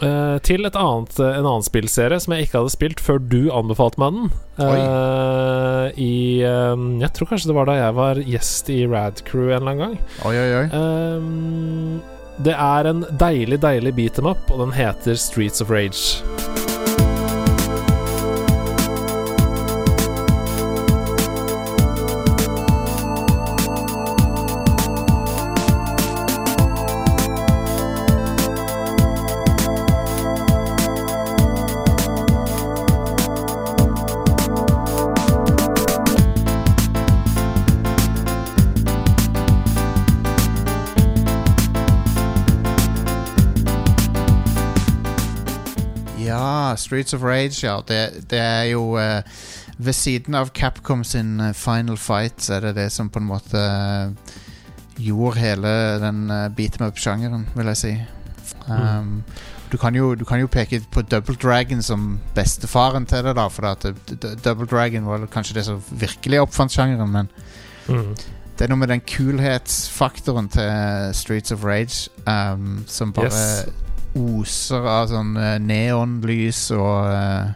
[0.00, 4.00] eh, til et annet, en annen spillserie som jeg ikke hadde spilt før du anbefalte
[4.02, 4.30] meg den.
[4.58, 9.50] Uh, I ehm, Jeg tror kanskje det var da jeg var gjest i Rad Crew
[9.50, 9.98] en eller annen gang.
[10.26, 10.66] Oi, oi, oi.
[10.74, 12.00] Um,
[12.38, 16.67] det er en deilig, deilig beat em up, og den heter Streets of Rage.
[46.78, 47.80] Streets of Rage, ja.
[47.88, 49.22] Det, det er jo uh,
[49.78, 53.28] Ved siden av Capcom sin eh, Final Fight, så er det det som på en
[53.28, 54.32] måte eh,
[54.98, 55.70] gjorde hele
[56.02, 57.92] den uh, beat em up-sjangeren, vil jeg si.
[58.66, 59.22] Um,
[59.70, 63.46] du, kan jo, du kan jo peke på Double Dragon som bestefaren til det, da.
[63.48, 63.86] For at
[64.44, 67.30] Double Dragon var kanskje det som virkelig oppfant sjangeren, men
[67.88, 68.16] Mm.
[68.58, 73.68] det er noe med den kulhetsfaktoren til Streets of Rage um, som bare Yes.
[74.16, 77.54] Oser av sånn eh, neonlys og uh,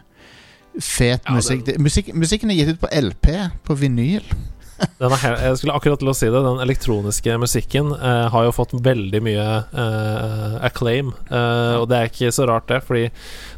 [0.79, 1.63] fet Ja, musikk.
[1.67, 2.11] Det, musikk.
[2.17, 3.29] Musikken er gitt ut på LP,
[3.67, 4.25] på vinyl.
[4.99, 6.41] Den er he- jeg skulle akkurat til å si det.
[6.43, 11.13] Den elektroniske musikken eh, har jo fått veldig mye eh, acclaim.
[11.29, 13.05] eh, og det er ikke så rart, det, fordi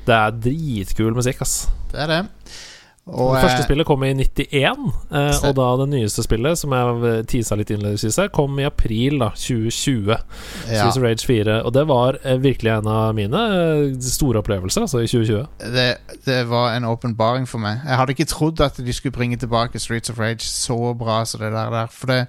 [0.06, 1.56] det er dritkul musikk, ass.
[1.94, 2.22] Det er det.
[3.06, 6.74] Og det første eh, spillet kom i 91, eh, og da det nyeste spillet, som
[6.74, 10.10] jeg tisa litt innledningsvis kom i april da 2020.
[10.10, 10.80] ja.
[10.80, 11.60] Streets Rage 4.
[11.68, 15.46] Og det var eh, virkelig en av mine eh, store opplevelser, altså, i 2020.
[15.76, 15.88] det,
[16.26, 17.86] det var en åpenbaring for meg.
[17.86, 21.46] Jeg hadde ikke trodd at de skulle bringe tilbake Streets of Rage så bra som
[21.46, 21.70] det der.
[21.70, 22.26] der for det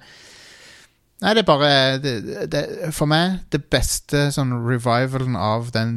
[1.21, 2.11] Nei, det er bare det,
[2.53, 2.59] det,
[2.93, 5.95] For meg det beste sånn revivalen av den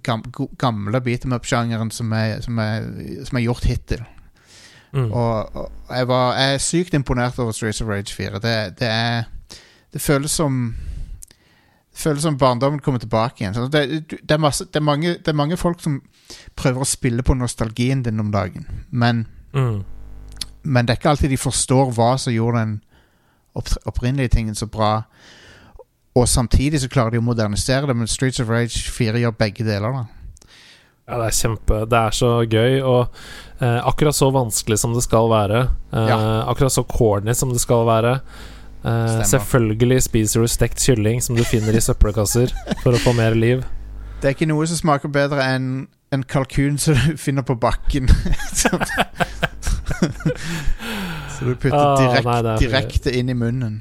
[0.00, 2.60] gamle beat em up-sjangeren som, som,
[3.28, 4.06] som er gjort hittil.
[4.94, 5.10] Mm.
[5.10, 8.40] Og, og jeg, var, jeg er sykt imponert over Streets of Rage 4.
[8.40, 9.24] Det, det er
[9.92, 10.74] Det føles som
[11.92, 13.54] Det føles som barndommen kommer tilbake igjen.
[13.54, 16.00] Så Det, det, er masse, det, er mange, det er mange folk som
[16.56, 19.84] prøver å spille på nostalgien din om dagen, men, Mm.
[20.64, 22.72] men det er ikke alltid de forstår hva som gjorde den
[23.54, 25.02] opprinnelige tingen så bra.
[26.14, 29.66] Og samtidig så klarer de å modernisere det, men Streets of Rage 4 gjør begge
[29.66, 29.92] deler.
[29.92, 30.04] da
[31.08, 33.08] Ja, det er kjempe Det er så gøy, og
[33.60, 35.68] eh, akkurat så vanskelig som det skal være.
[35.92, 36.18] Eh, Ja.
[36.50, 38.20] Akkurat så corny som det skal være.
[38.84, 43.34] Eh, selvfølgelig spiser du stekt kylling som du finner i søppelkasser for å få mer
[43.34, 43.64] liv.
[44.20, 48.08] Det er ikke noe som smaker bedre enn en kalkun som du finner på bakken.
[51.44, 53.76] så du putter Ah, direkt, nei, direkte inn i munnen.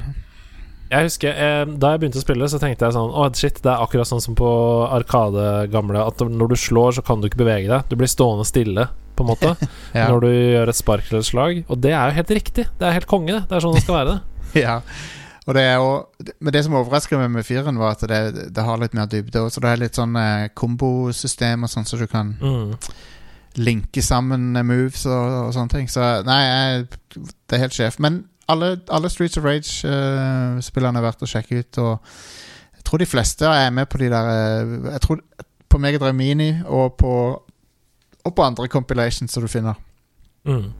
[0.93, 3.71] Jeg husker eh, Da jeg begynte å spille, så tenkte jeg sånn Å, shit, det
[3.71, 4.49] er akkurat sånn som på
[4.93, 7.87] Arkade gamle, at når du slår, så kan du ikke bevege deg.
[7.89, 8.85] Du blir stående stille,
[9.17, 9.55] på en måte,
[9.97, 10.09] Ja.
[10.11, 11.63] når du gjør et spark eller et slag.
[11.71, 12.67] Og det er jo helt riktig.
[12.77, 13.41] Det er helt konge, det.
[13.49, 14.61] Det er sånn det skal være, det.
[14.67, 14.77] ja.
[15.43, 15.87] Og det er jo
[16.39, 18.21] Men det som overrasker meg med fyren, var at det,
[18.55, 19.47] det har litt mer dybde.
[19.51, 22.77] Så det er litt sånn eh, kombosystem og sånn, så du kan Mm.
[23.57, 25.89] Linke sammen eh, moves og, og sånne ting.
[25.91, 26.85] Så nei, jeg,
[27.15, 27.99] det er helt sjef.
[28.03, 31.81] Men alle, alle Streets of Rage-spillerne er verdt å sjekke ut.
[31.83, 32.19] Og
[32.77, 35.23] jeg tror de fleste er med på de der eh, Jeg tror
[35.73, 37.13] på Megadrive Mini og på,
[38.23, 39.79] og på andre compilations som du finner.
[40.45, 40.71] Mm.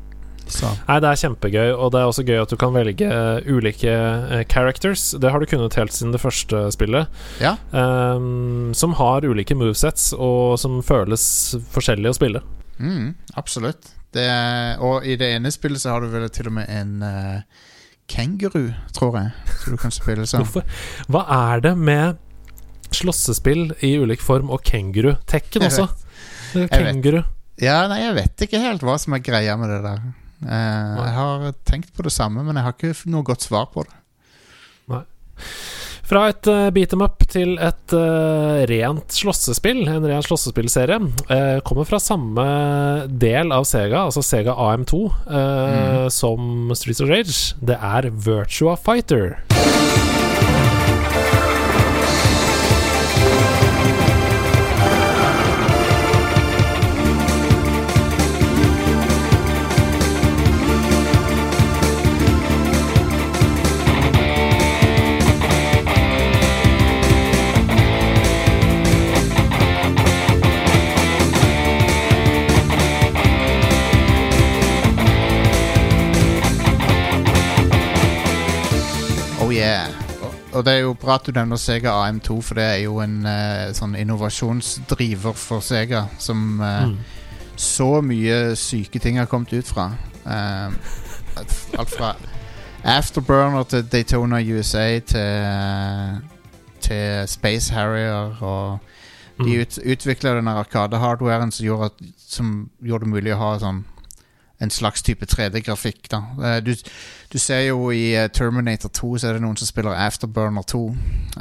[0.44, 3.40] Så Nei, det er kjempegøy, og det er også gøy at du kan velge uh,
[3.48, 5.14] ulike uh, characters.
[5.18, 7.08] Det har du kunnet helt siden det første spillet.
[7.42, 7.56] Ja.
[7.72, 11.24] Um, som har ulike movesets, og som føles
[11.74, 12.44] forskjellig å spille.
[12.84, 13.92] Mm, absolutt.
[14.14, 16.92] Det er, og i det ene spillet så har du vel til og med en
[17.02, 17.70] uh,
[18.12, 20.44] kenguru, tror jeg, Så du kan spille som.
[20.44, 20.68] Hvorfor?
[21.10, 22.20] Hva er det med
[22.94, 25.16] slåssespill i ulik form og kenguru?
[25.30, 25.88] Tekken også.
[26.54, 27.24] Kenguru.
[27.62, 30.06] Ja, nei, jeg vet ikke helt hva som er greia med det der.
[30.44, 33.88] Uh, jeg har tenkt på det samme, men jeg har ikke noe godt svar på
[33.88, 33.98] det.
[36.14, 41.58] Fra et uh, beat em up til et uh, rent slåssespill, en ren slåssespillserie, uh,
[41.66, 42.46] kommer fra samme
[43.10, 45.02] del av Sega, altså Sega AM2,
[45.40, 47.40] eh, som Streets of Rage.
[47.66, 49.40] Det er Virtua Fighter.
[80.54, 83.26] Og, det er jo bra at du nevner Sega AM2, for det er jo en
[83.26, 86.98] uh, sånn innovasjonsdriver for Sega som uh, Mm.
[87.58, 89.92] så mye syke ting har kommet ut fra.
[90.26, 90.72] Eh,
[91.78, 92.16] alt fra
[92.84, 96.22] Afterburner til Daytona USA til,
[96.82, 98.80] til Space Harrier og
[99.40, 99.62] De Mm.
[99.62, 103.84] ut, utvikla den arkade-hardwaren som, gjorde at- som gjorde det mulig å ha sånn
[104.64, 106.08] en slags type 3D-grafikk.
[106.12, 106.76] da Eh, du,
[107.32, 110.82] du ser jo i eh, Terminator 2 Så er det noen som spiller Afterburner 2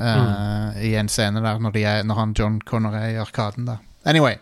[0.00, 3.66] eh, i en scene der når, de er, når han John Connor er i arkaden
[3.68, 3.80] der.
[4.04, 4.35] Anyway.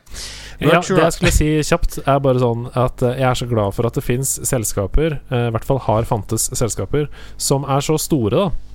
[0.60, 3.88] Ja, det jeg skulle si kjapt, er bare sånn at jeg er så glad for
[3.88, 8.69] at det fins selskaper, i hvert fall har fantes selskaper, som er så store, da.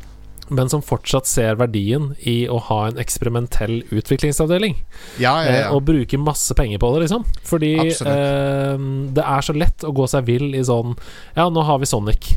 [0.49, 4.75] Men som fortsatt ser verdien i å ha en eksperimentell utviklingsavdeling.
[5.17, 5.69] ja, ja, Eh, ja.
[5.73, 7.25] og bruke masse penger på det, liksom.
[7.43, 8.77] Fordi eh,
[9.15, 10.95] det er så lett å gå seg vill i sånn
[11.35, 12.35] Ja, nå har vi Sonic.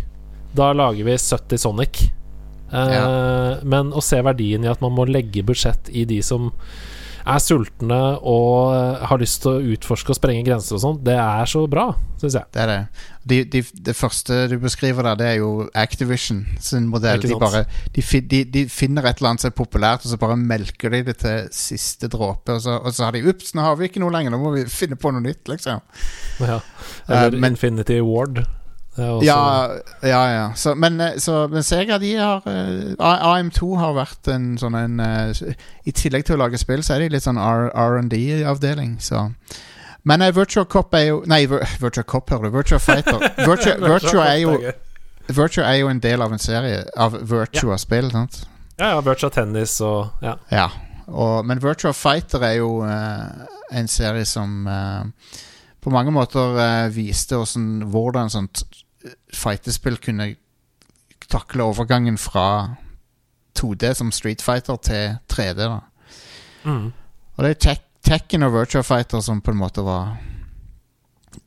[0.56, 2.10] Da lager vi 70 Sonic.
[2.72, 6.50] Eh, Men å se verdien i at man må legge budsjett i de som
[7.26, 11.16] er sultne og eh, har lyst til å utforske og sprenge grenser og sånn, det
[11.18, 12.50] er så bra, syns jeg.
[12.54, 12.80] Det er det.
[13.28, 17.20] De, de, det første du beskriver der, det er jo Activision sin modell.
[17.20, 20.94] De, bare, de, de, finner et eller annet som er populært, og så bare melker
[20.94, 22.56] de det til siste dråpe.
[22.56, 24.54] Og så, og så har de Ops, nå har vi ikke noe lenger, nå må
[24.56, 25.84] vi finne på noe nytt, liksom.
[26.40, 26.62] Ja.
[27.08, 28.46] Eller uh, men- Infinity Ward.
[28.98, 29.68] Er også- Ja,
[30.02, 30.46] ja, ja.
[30.54, 35.00] Så, men, eh, så, men Sega de har uh, AM2 har vært en sånn en
[35.00, 35.54] uh,
[35.86, 39.28] I tillegg til å lage spill, så er de litt sånn R&D-avdeling, så
[40.04, 42.56] Men uh, Virtua Cop er jo Nei, Vir Virtua Cop, hører du.
[42.56, 43.18] Virtua Fighter.
[43.48, 44.54] Virtua, Virtua, er jo.
[45.28, 48.42] Virtua er jo en del av en serie av Virtua-spill, sant?
[48.78, 50.36] Ja, ja, Virtua Tennis og Ja.
[50.54, 50.68] Ja.
[51.08, 53.46] Og, men Virtua Fighter er jo eh,
[53.78, 55.04] en serie som eh,
[55.80, 58.62] på mange måter eh, viste hvordan, hvordan sånt
[59.34, 60.34] fightespill kunne
[61.28, 62.76] takle overgangen fra
[63.58, 65.58] 2D som Street Fighter til 3D.
[65.58, 65.80] da
[66.64, 66.92] Mm.
[67.36, 70.16] Og det er Tek Tekken og Virtua Fighter som på en måte var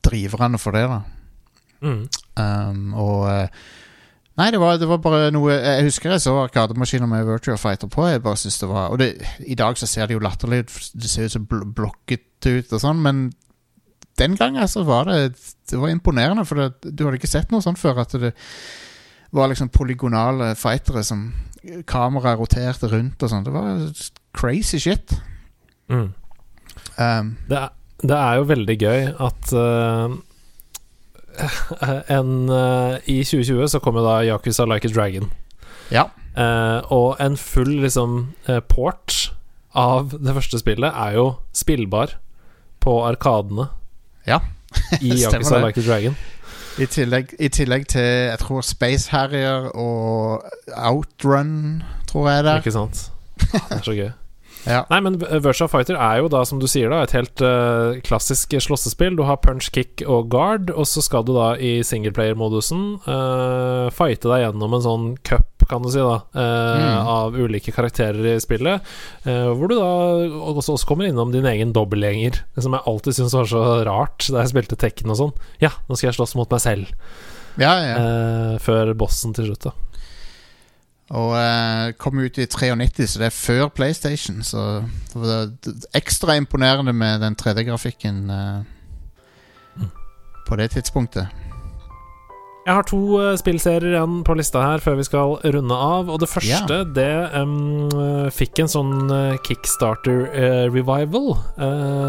[0.03, 0.87] driverne for det.
[0.89, 1.01] da
[1.81, 2.07] Mm.
[2.37, 3.47] Um, og eh,
[4.37, 7.87] Nei, det var, det var bare noe Jeg husker jeg så arkademaskiner med Virtua Fighter
[7.87, 8.05] på.
[8.07, 10.91] Jeg bare synes det var Og det, i dag så ser det jo latterlig ut.
[10.93, 13.31] Det ser ut som bl blokket ut og sånn, men
[14.19, 15.33] den gangen så var det
[15.69, 18.01] Det var imponerende, for det, du hadde ikke sett noe sånt før.
[18.03, 18.33] At det
[19.31, 21.29] var liksom polygonale fightere som
[21.87, 23.45] Kameraet roterte rundt og sånn.
[23.45, 23.85] Det var
[24.35, 25.13] crazy shit.
[25.87, 26.09] Mm.
[26.97, 27.69] Um, Det, er,
[28.01, 30.15] det er jo veldig gøy at uh,
[32.17, 35.31] en, uh, I 2020 så kom jo da Yakuza Like a Dragon.
[35.91, 36.09] ja.
[36.31, 39.33] Uh, og en full liksom eh, port
[39.75, 42.13] av det første spillet er jo spillbar
[42.79, 43.65] på arkadene
[44.27, 44.39] Ja.
[45.01, 45.65] i Yakuza det.
[45.65, 46.17] Like a Dragon.
[46.79, 50.43] I tillegg, I tillegg til jeg tror Space Harrier og
[50.77, 52.57] Outrun, tror jeg det er.
[52.57, 53.11] Ikke sant?
[53.51, 54.09] Det er så gøy.
[54.67, 54.83] Ja.
[54.91, 58.53] Nei, men Virtua Fighter er jo da, som du sier, da et helt uh, klassisk
[58.61, 59.15] slåssespill.
[59.17, 64.29] Du har punch, kick og guard, og så skal du da i singleplayer-modusen uh, fighte
[64.29, 66.49] deg gjennom en sånn cup, kan du si, da, uh,
[66.81, 67.07] Mm.
[67.11, 68.81] av ulike karakterer i spillet.
[69.25, 69.89] hvor du da
[70.51, 74.41] også, også kommer innom din egen dobbeltgjenger, som jeg alltid syntes var så rart da
[74.43, 75.33] jeg spilte Tekken og sånn.
[75.61, 76.91] Ja, nå skal jeg slåss mot meg selv,
[77.61, 77.95] ja, ja.
[78.63, 79.73] før bossen til slutt, da.
[81.11, 84.37] Og eh, kom ut i 93, så det er før PlayStation.
[84.47, 84.61] Så
[85.11, 85.49] det var
[85.97, 88.61] ekstra imponerende med den 3D-grafikken eh,
[89.77, 89.87] Mm.
[90.47, 91.27] på det tidspunktet.
[92.67, 96.09] Jeg har to eh, spillserier igjen på lista her før vi skal runde av.
[96.11, 97.07] Og det første, det
[97.39, 97.55] em,
[97.95, 98.93] eh, fikk en sånn
[99.47, 101.31] Kickstarter-revival,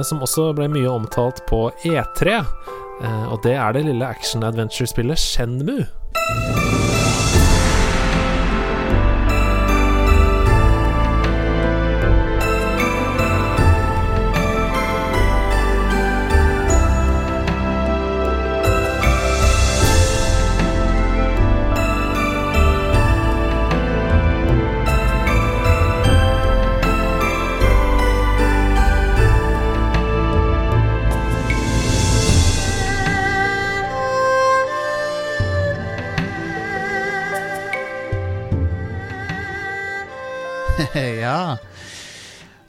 [0.04, 2.42] som også ble mye omtalt på E3.
[3.02, 5.86] Eh, og det er det lille action-adventure-spillet Shenmue.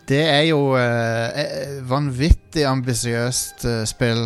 [0.09, 4.25] Det er jo eh, eh, vanvittig ambisiøst eh, spill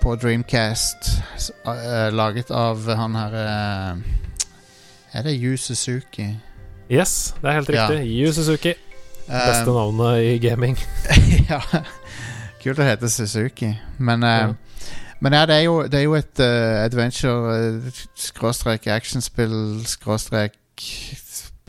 [0.00, 1.10] på Dreamcast.
[1.36, 3.98] s- eh, laget av han her eh,
[5.18, 6.28] Er det Yu Suzuki?
[6.90, 7.86] Yes, det er helt Ja.
[7.88, 8.06] riktig.
[8.20, 8.68] Yu Suzuki.
[9.28, 10.78] Eh, Beste navnet i gaming.
[11.50, 11.60] ja.
[12.62, 13.74] Kult å hete Suzuki.
[13.98, 14.52] Men, eh, Ja.
[15.20, 20.52] men ja, det er jo, det er jo et eh, adventure eh, skråstrek actionspill skråstrek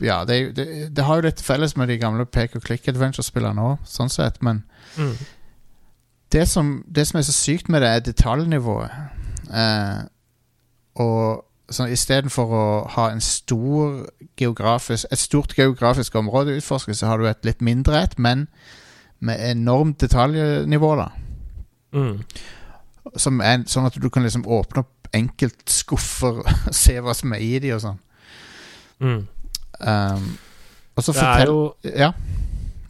[0.02, 3.84] Ja, det, det, det har jo litt felles med de gamle pek og klikk-adventure-spillene òg,
[3.86, 4.64] sånn sett, men
[4.98, 5.14] Mm.
[6.32, 8.90] det som, det som er så sykt med det, er detaljnivået.
[9.54, 10.02] Eh,
[11.00, 12.64] og sånn istedenfor å
[12.96, 14.02] ha en stor
[14.36, 18.48] geografisk, et stort geografisk område å utforske, så har du et litt mindre et, men
[19.20, 21.08] med enormt detaljnivå, da.
[21.94, 22.22] Mm.
[23.16, 27.44] Som er sånn at du kan liksom åpne opp enkeltskuffer og se hva som er
[27.44, 28.00] i de og sånn.
[29.02, 29.22] Mm.
[29.82, 30.32] Um,
[30.96, 32.12] og så Det er jo Ja.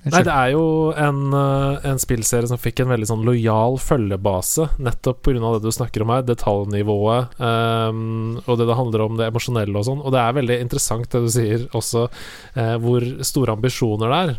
[0.03, 4.66] Nei, det er jo en, eh, en spillserie som fikk en veldig sånn lojal følgebase,
[4.82, 5.53] nettopp pga.
[5.55, 9.86] det du snakker om her, detaljnivået, um, og det det handler om, det emosjonelle og
[9.86, 10.03] sånn.
[10.03, 12.09] Og det er veldig interessant det du sier også,
[12.57, 14.36] uh, hvor store ambisjoner det er.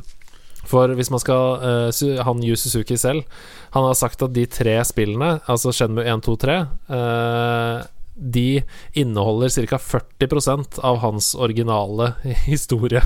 [0.68, 3.24] For hvis man skal uh, Han Yu Suzuki selv,
[3.72, 6.56] han har sagt at de tre spillene, altså Shenmu 1, 2, 3
[6.94, 7.86] eh,
[8.16, 9.78] de inneholder ca.
[9.78, 12.14] 40% av hans originale
[12.46, 13.02] historie,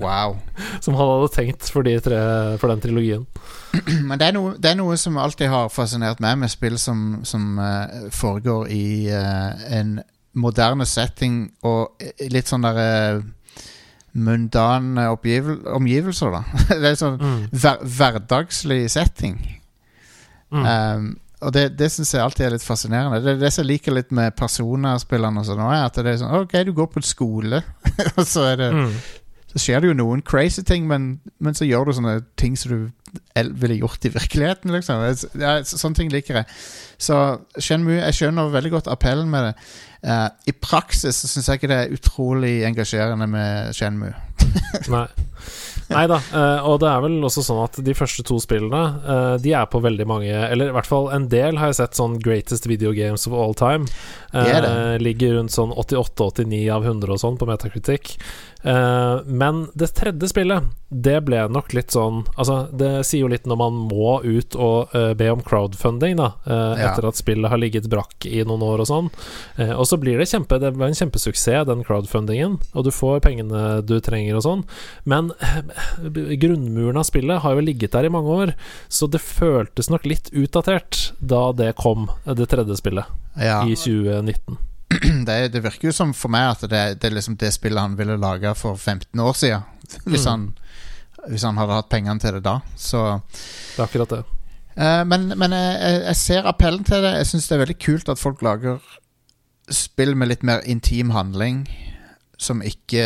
[0.00, 0.38] Wow.
[0.80, 2.18] som han hadde tenkt for, de tre,
[2.58, 3.26] for den trilogien.
[4.08, 7.18] Men det er, noe, det er noe som alltid har fascinert meg med spill som,
[7.28, 9.98] som uh, foregår i uh, en
[10.36, 13.22] moderne setting og eh, litt sånn derre
[14.16, 16.42] mundane omgivelser, da.
[16.80, 17.38] det er sånn Mm.
[17.52, 19.36] hver, hverdagslig setting.
[20.52, 20.64] Mm.
[20.64, 21.06] Um,
[21.44, 23.20] og det, det syns jeg alltid er litt fascinerende.
[23.24, 26.32] Det er det som jeg liker litt med personerspillene og sånn, at det er sånn
[26.42, 27.62] OK, du går på en skole,
[28.16, 28.94] og så er det Mm.
[29.52, 32.72] så skjer det jo noen crazy ting, men, men så gjør du sånne ting som
[32.72, 32.80] du
[33.56, 35.00] ville gjort i virkeligheten, liksom.
[35.40, 36.48] Ja, sånne ting liker jeg.
[37.00, 37.16] Så
[37.60, 39.54] Shenmue, jeg skjønner veldig godt appellen med det.
[40.06, 44.12] Uh, I praksis så syns jeg ikke det er utrolig engasjerende med Shenmue.
[44.92, 45.06] Nei.
[45.92, 46.16] Nei da.
[46.34, 49.68] eh, og det er vel også sånn at de første to spillene eh, De er
[49.70, 52.90] på veldig mange Eller i hvert fall en del har jeg sett sånn Greatest Video
[52.96, 53.86] Games of All Time.
[54.32, 54.72] Det er det.
[54.72, 58.16] Eh, ligger rundt sånn 88-89 av 100 og sånn på Metacritic.
[58.66, 63.44] Eh, men det tredje spillet, det ble nok litt sånn Altså, det sier jo litt
[63.46, 66.88] når man må ut og uh, be om crowdfunding, da, uh, Ja.
[66.88, 69.10] etter at spillet har ligget brakk i noen år og sånn.
[69.78, 73.82] Og så blir det kjempe Det var en kjempesuksess, den crowdfundingen, og du får pengene
[73.86, 74.64] du trenger og sånn.
[75.04, 75.30] Men
[76.42, 78.54] grunnmuren av spillet har jo ligget der i mange år,
[78.88, 83.06] så det føltes nok litt utdatert da det kom, det tredje spillet,
[83.38, 84.58] Ja, i 2019.
[85.28, 87.96] det, det virker jo som for meg at det, det er liksom det spillet han
[87.98, 89.62] ville lage for 15 år siden.
[90.04, 90.30] Hvis, Mm.
[90.30, 90.46] han,
[91.30, 92.58] hvis han hadde hatt pengene til det da.
[92.76, 93.20] Så
[93.76, 94.22] Det er akkurat det.
[94.76, 97.14] Uh, men men jeg, jeg- ser appellen til det.
[97.16, 98.78] Jeg syns det er veldig kult at folk lager
[99.70, 101.66] spill med litt mer intim handling,
[102.38, 103.00] som ikke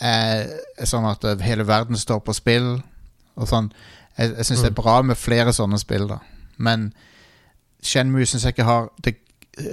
[0.00, 0.46] er,
[0.80, 2.82] er sånn at hele verden står på spill
[3.36, 3.72] og sånn.
[4.16, 6.18] Jeg, jeg syns det er bra med flere sånne spill, da.
[6.56, 6.92] Men
[7.82, 9.16] Shenmue syns jeg ikke har det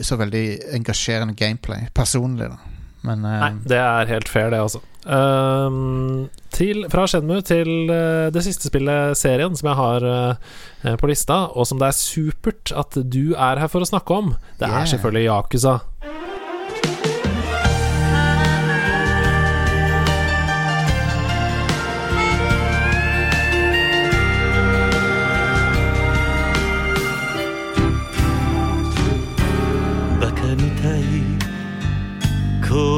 [0.01, 0.45] så veldig
[0.79, 2.57] engasjerende gameplay, personlig, da.
[3.03, 4.79] Men uh, Nei, det er helt fair, det, altså.
[5.03, 11.09] Um, til, fra Shenmu til uh, det siste spillet, serien, som jeg har uh, på
[11.11, 14.31] lista, og som det er supert at du er her for å snakke om.
[14.61, 14.81] Det Yeah.
[14.81, 15.92] er selvfølgelig Yakuza.「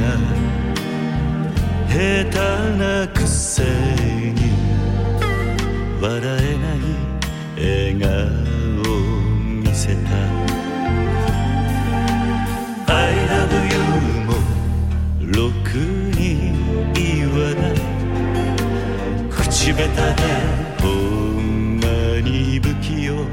[1.88, 2.40] 下手
[2.80, 4.50] なくせに」
[6.02, 6.80] 「笑えない
[7.56, 8.10] 笑顔
[8.92, 8.98] を
[9.62, 10.10] 見せた」
[19.67, 19.87] 「口下手で
[20.81, 21.87] ほんま
[22.21, 23.27] に不器用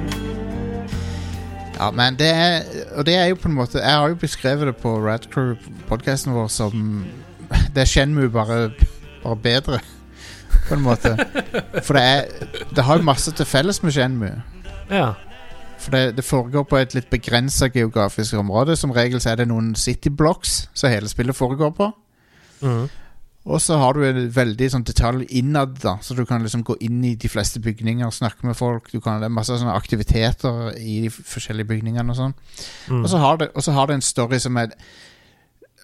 [1.80, 2.64] Ja, men det er
[2.97, 6.34] Og det er jo på en måte Jeg har jo beskrevet det på Rad Crew-podkasten
[6.34, 7.05] vår som
[7.74, 8.72] Det er Shenmue bare,
[9.24, 9.80] bare bedre,
[10.68, 11.16] på en måte.
[11.84, 12.26] For det er
[12.76, 14.41] Det har jo masse til felles med Shenmue.
[14.91, 15.14] Ja.
[15.80, 18.76] For det, det foregår på et litt begrensa geografisk område.
[18.76, 21.91] Som regel så er det noen city blocks som hele spillet foregår på.
[22.62, 22.89] Mhm.
[23.45, 26.78] Og så har du en veldig sånn detalj innad, da så du kan liksom gå
[26.86, 28.88] inn i de fleste bygninger og snakke med folk.
[28.88, 32.34] Du kan, det er masse sånne aktiviteter i de forskjellige bygningene og sånn.
[32.88, 33.03] Mm.
[33.03, 34.72] Og så har det, og så har det en story som er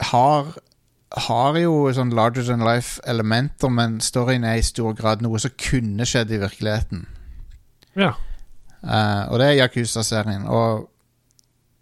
[0.09, 0.55] har,
[1.29, 6.09] har jo sånn larger than life-elementer, men storyen er i stor grad noe som kunne
[6.09, 7.07] skjedd i virkeligheten.
[7.99, 8.15] ja.
[8.81, 10.47] Uh, og det er Yakuza-serien.
[10.49, 10.87] Og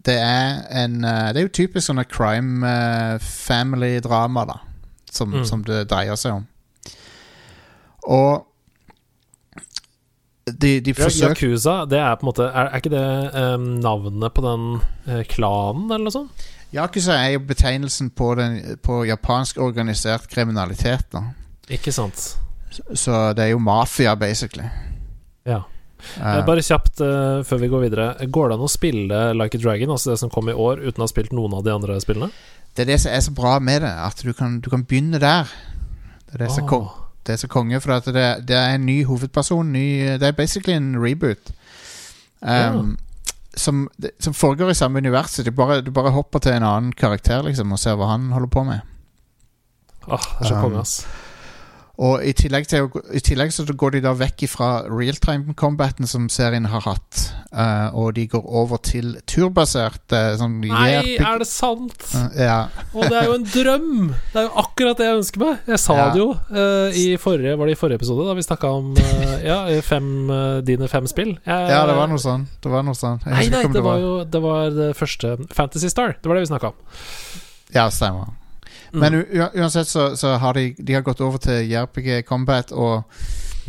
[0.03, 4.57] det er en uh, Det er jo typisk sånne crime uh, family-drama, da.
[5.11, 5.45] Som, Mm.
[5.45, 6.45] som det dreier seg om.
[8.09, 8.45] Og
[10.49, 13.03] de, de Ja, forsøker Yakuza, det er på en måte Er, er ikke det
[13.37, 14.63] um, navnet på den
[15.07, 16.45] uh, klanen, eller noe sånt?
[16.73, 21.05] Yakuza er jo betegnelsen på, den, på japansk organisert kriminalitet.
[21.13, 21.23] da
[21.69, 22.35] Ikke sant.
[22.93, 24.67] Så det er jo mafia, basically.
[25.49, 25.63] Ja.
[26.21, 28.05] Eh, Bare kjapt uh, før vi går videre.
[28.29, 31.01] Går det an å spille Like a Dragon, altså det som kom i år, uten
[31.01, 32.29] å ha spilt noen av de andre spillene?
[32.79, 35.19] Det er det som er så bra med det, at du kan, du kan begynne
[35.19, 35.49] der.
[36.25, 36.87] Det er det som oh.
[37.27, 39.73] det er så konge, for at det, det er en ny hovedperson.
[39.73, 41.51] Ny, det er basically en reboot.
[42.41, 42.97] Um,
[43.57, 45.45] som, det- som foregår i samme universet.
[45.45, 48.47] Du bare, du bare hopper til en annen karakter liksom og ser hva han holder
[48.47, 48.79] på med.
[50.07, 51.07] Åh, det er så Um, konge, ass.
[51.99, 56.69] Og i tillegg, til, I tillegg så går de da vekk fra realtime-combaten som serien
[56.71, 61.97] har hatt, uh, og de går over til turbasert uh, sånn Nei, er det sant?
[62.13, 62.59] Uh, ja.
[62.95, 63.91] Og det er jo en drøm!
[64.31, 65.59] Det er jo akkurat det jeg ønsker meg.
[65.73, 66.07] Jeg sa Ja.
[66.15, 69.35] det jo eh, i forrige Var det i forrige episode, da vi snakka om eh,
[69.43, 71.35] Ja, fem, eh, dine fem spill?
[71.43, 72.47] Jeg, ja, det var noe sånn.
[72.63, 73.19] Det var noe sånn.
[73.27, 76.15] Nei, nei, det, det var jo Det var det første Fantasy Star.
[76.15, 76.99] Det var det vi snakka om.
[77.75, 78.38] Ja, stemmer.
[78.93, 78.99] Mm.
[78.99, 79.17] Men
[79.53, 83.03] uansett så, så har de, de har gått over til JRPG Combat, og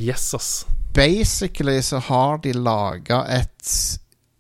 [0.00, 0.66] Yes, ass.
[0.94, 3.74] basically så har de laga et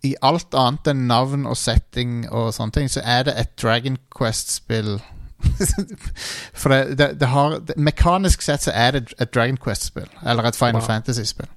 [0.02, 3.98] I alt annet enn navn og setting og sånne ting, så er det et Dragon
[4.16, 4.94] Quest-spill.
[6.60, 10.08] For det, det, det har det, Mekanisk sett så er det et Dragon Quest-spill.
[10.24, 10.86] Eller et Final Wow.
[10.88, 11.48] Fantasy-spill.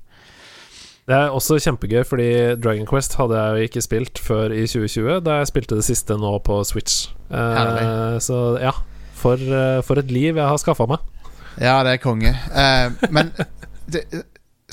[1.07, 2.27] Det er også kjempegøy, fordi
[2.63, 6.15] Dragon Quest hadde jeg jo ikke spilt før i 2020, da jeg spilte det siste
[6.19, 7.09] nå på Switch.
[7.31, 8.71] Eh, så ja,
[9.23, 11.01] for, eh, for et liv jeg har skaffa meg.
[11.61, 12.33] Ja, det er konge.
[12.49, 13.31] Uh, men
[13.93, 14.05] det,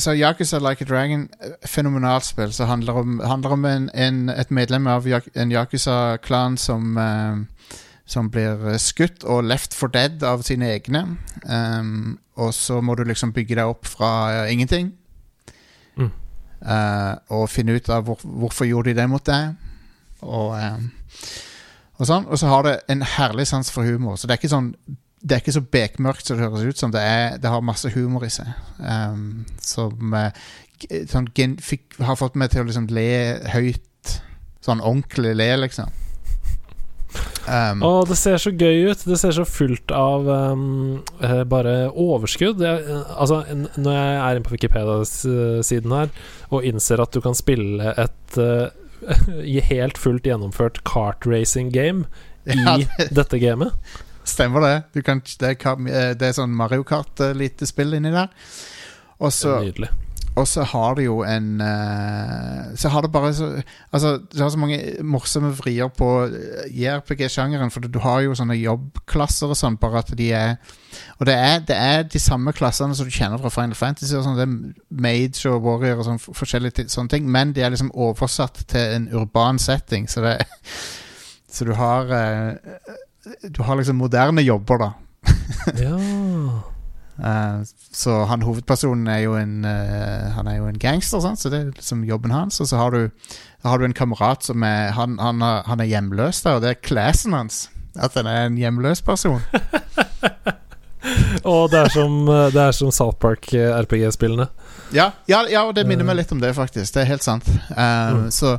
[0.01, 4.29] Så Yakuza Like a Dragon, eh, fenomenalt spill, som handler om, handler om en, en,
[4.29, 7.37] et medlem av en Yakuza-klan som uh,
[8.11, 11.05] Som blir skutt og left for dead av sine egne.
[11.47, 14.89] Um, og så må du liksom bygge deg opp fra uh, ingenting.
[15.95, 16.11] Mm.
[17.31, 19.55] Og finne ut av hvor, hvorfor gjorde de det mot deg.
[20.27, 20.59] Og,
[22.01, 22.27] og sånn.
[22.27, 24.17] Og så har det en herlig sans for humor.
[24.17, 24.75] Så det er ikke sånn
[25.21, 26.93] det er ikke så bekmørkt som det høres ut som.
[26.95, 28.49] Det, er, det har masse humor i seg.
[28.81, 30.31] Um, som eh,
[31.11, 33.11] sånn, gen, fikk, har fått meg til å liksom le
[33.53, 34.15] høyt.
[34.65, 35.93] Sånn ordentlig le, liksom.
[37.51, 39.05] Um, Og det ser så gøy ut.
[39.05, 42.61] Det ser så fullt av ehm, eh, bare overskudd.
[42.63, 43.43] Jeg, eh, altså,
[43.77, 46.13] når jeg er inne på Wikipedia-siden her
[46.51, 48.80] og innser at du kan spille et eh, i
[49.71, 52.07] helt fullt gjennomført kartracing-game
[52.45, 53.75] Ja, i dette gamet
[54.31, 54.75] Stemmer det.
[54.93, 58.29] Du kan, det, er, eh, det er sånn Mario Kart-lite spill inni der.
[59.19, 59.89] Også, Det Nydelig.
[60.39, 63.49] Og så har det jo en eh, Så har det bare så
[63.93, 68.55] Altså, det har så mange morsomme vrier på eh, JRPG-sjangeren, for du har jo sånne
[68.61, 70.55] jobbklasser og sånn, bare at de er
[71.19, 74.25] Og det er, det er de samme klassene som du kjenner fra Final Fantasy, og
[74.25, 77.93] sånn, det er Mage og Warrior og sånn, forskjellige sånne ting, men de er liksom
[77.95, 80.39] oversatt til en urban setting, så det
[81.51, 82.55] Så du har eh,
[83.51, 84.93] Du har liksom moderne jobber, da.
[85.83, 86.70] Ja.
[87.21, 87.61] Eh,
[87.93, 91.39] så han hovedpersonen er jo en uh, Han er jo en gangster, sant?
[91.43, 92.61] så det er liksom jobben hans.
[92.61, 93.11] Og så har du,
[93.65, 96.81] har du en kamerat som er Han, han, han er hjemløs, der, og det er
[96.81, 97.69] classen hans.
[97.99, 99.41] At han er en hjemløs person.
[101.49, 104.47] Og det er som, eh, det er som South Park-RPG-spillene.
[104.93, 106.93] Ja, ja, ja, og det minner meg litt om det, faktisk.
[106.95, 107.47] Det er helt sant.
[107.49, 108.31] Eh, Mm.
[108.31, 108.59] så,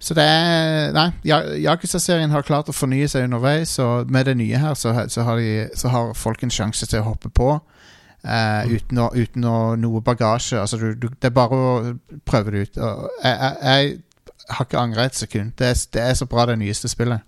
[0.00, 1.12] så det er Nei,
[1.62, 5.36] Yakuza-serien har klart å fornye seg underveis, og med det nye her så, så, har,
[5.38, 7.60] de, så har folk en sjanse til å hoppe på.
[8.28, 8.74] Eh, Mm.
[8.76, 10.60] uten, å, uten å noe bagasje.
[10.60, 11.72] Altså, du, du, det er bare å
[12.28, 12.78] prøve det ut.
[12.78, 15.52] Og jeg, jeg, jeg har ikke angra et sekund.
[15.58, 17.20] Det er, det er så bra, det nyeste spillet.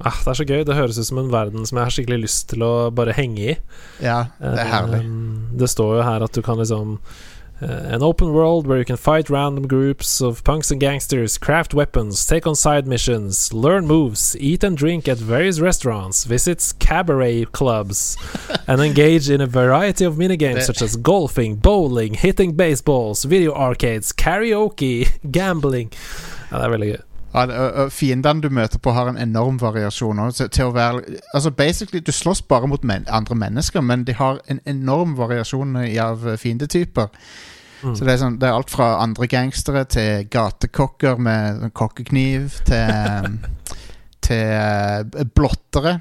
[0.00, 0.62] Ah, det er så gøy.
[0.64, 3.50] Det høres ut som en verden som jeg har skikkelig lyst til å bare henge
[3.52, 3.56] i.
[4.00, 5.00] Ja, det er herlig.
[5.04, 6.94] Um, det står jo her at du kan liksom
[7.62, 11.74] uh, An open world where you can fight random groups of punks and gangsters, craft
[11.74, 17.44] weapons, take on side missions, learn moves, eat and drink at various restaurants, visit cabaret
[17.46, 18.16] clubs,
[18.66, 24.12] and engage in a variety of minigames such as golfing, bowling, hitting baseballs, video arcades,
[24.12, 25.92] karaoke, gambling.
[26.50, 27.09] Ja, det er veldig gøy.
[27.32, 30.32] Det- og- og Fiendene du møter på, har en enorm variasjon.
[30.50, 31.02] til å være
[31.34, 35.76] Altså basically Du slåss bare mot men andre mennesker, men de har en enorm variasjon
[35.76, 37.06] av eh, fiendetyper.
[37.82, 37.96] Mm.
[37.96, 42.50] Så det er, sånn, det er alt fra andre gangstere til gatekokker med sånn kokkekniv
[42.66, 43.38] til
[44.20, 46.00] Til blottere.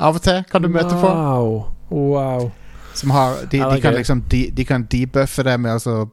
[0.00, 1.10] Av og til kan du møte på.
[1.10, 1.66] Wow.
[1.90, 2.50] Wow.
[2.94, 6.08] Som har De, de kan liksom De, de kan debuffe det med å altså,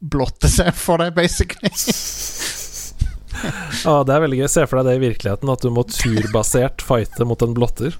[0.00, 1.70] blotte seg for deg, basically.
[3.88, 4.48] Ah, det er veldig gøy.
[4.52, 7.96] Se for deg det i virkeligheten, at du må turbasert fighte mot en blotter.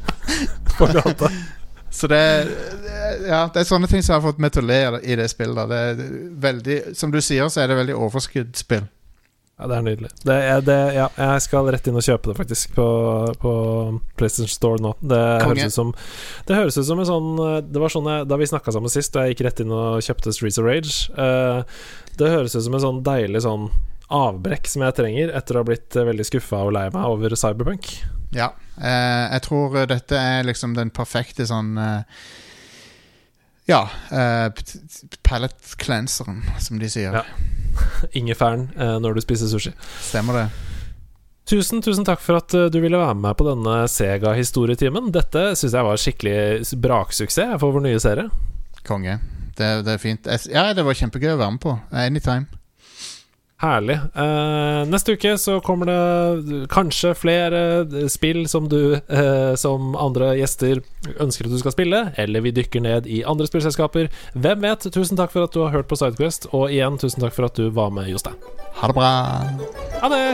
[0.78, 1.28] På gata.
[1.92, 2.22] Så det,
[3.28, 5.68] ja, det er sånne ting som har fått meg til å le i det spillet.
[5.68, 6.02] Det er
[6.46, 8.86] veldig, som du sier, så er det veldig overskuddsspill.
[9.60, 10.08] Ja, det er nydelig.
[10.24, 12.86] Det er, det, ja, jeg skal rett inn og kjøpe det, faktisk, på,
[13.38, 13.52] på
[14.18, 14.94] PlayStation Store nå.
[14.98, 15.60] Det Konge.
[15.60, 15.92] høres ut som
[16.48, 17.30] Det høres ut som en sånn
[17.68, 20.00] Det var sånn jeg, Da vi snakka sammen sist, og jeg gikk rett inn og
[20.02, 21.62] kjøpte Streets of Rage uh,
[22.18, 23.68] Det høres ut som en sånn deilig sånn
[24.12, 27.34] avbrekk som jeg trenger etter å ha blitt eh, veldig skuffa og lei meg over
[27.38, 27.90] Cyberpunk.
[28.36, 28.50] Ja.
[28.78, 32.22] Eh, jeg tror eh, dette er liksom den perfekte sånn eh,
[33.70, 33.82] Ja.
[34.10, 34.48] eh,
[35.26, 37.14] pallet-cleanseren, som de sier.
[37.14, 37.24] Ja.
[38.18, 39.72] Ingefæren eh, når du spiser sushi.
[40.02, 40.46] Stemmer det.
[41.48, 45.10] Tusen, tusen takk for at eh, du ville være med på denne Sega-historietimen.
[45.14, 48.28] Dette syns jeg var skikkelig braksuksess for vår nye serie.
[48.86, 49.18] Konge.
[49.58, 50.26] Det, det er fint.
[50.26, 51.74] Jeg, ja, det var kjempegøy å være med på.
[51.92, 52.46] Anytime.
[53.62, 53.94] Herlig.
[54.18, 57.60] Uh, neste uke så kommer det kanskje flere
[58.10, 60.82] spill som du uh, som andre gjester
[61.22, 64.10] ønsker at du skal spille, eller vi dykker ned i andre spillselskaper.
[64.34, 64.90] Hvem vet?
[64.90, 67.58] Tusen takk for at du har hørt på Sidequest, og igjen tusen takk for at
[67.58, 68.38] du var med, Jostein.
[68.82, 69.12] Ha det bra.
[70.02, 70.24] Ha det!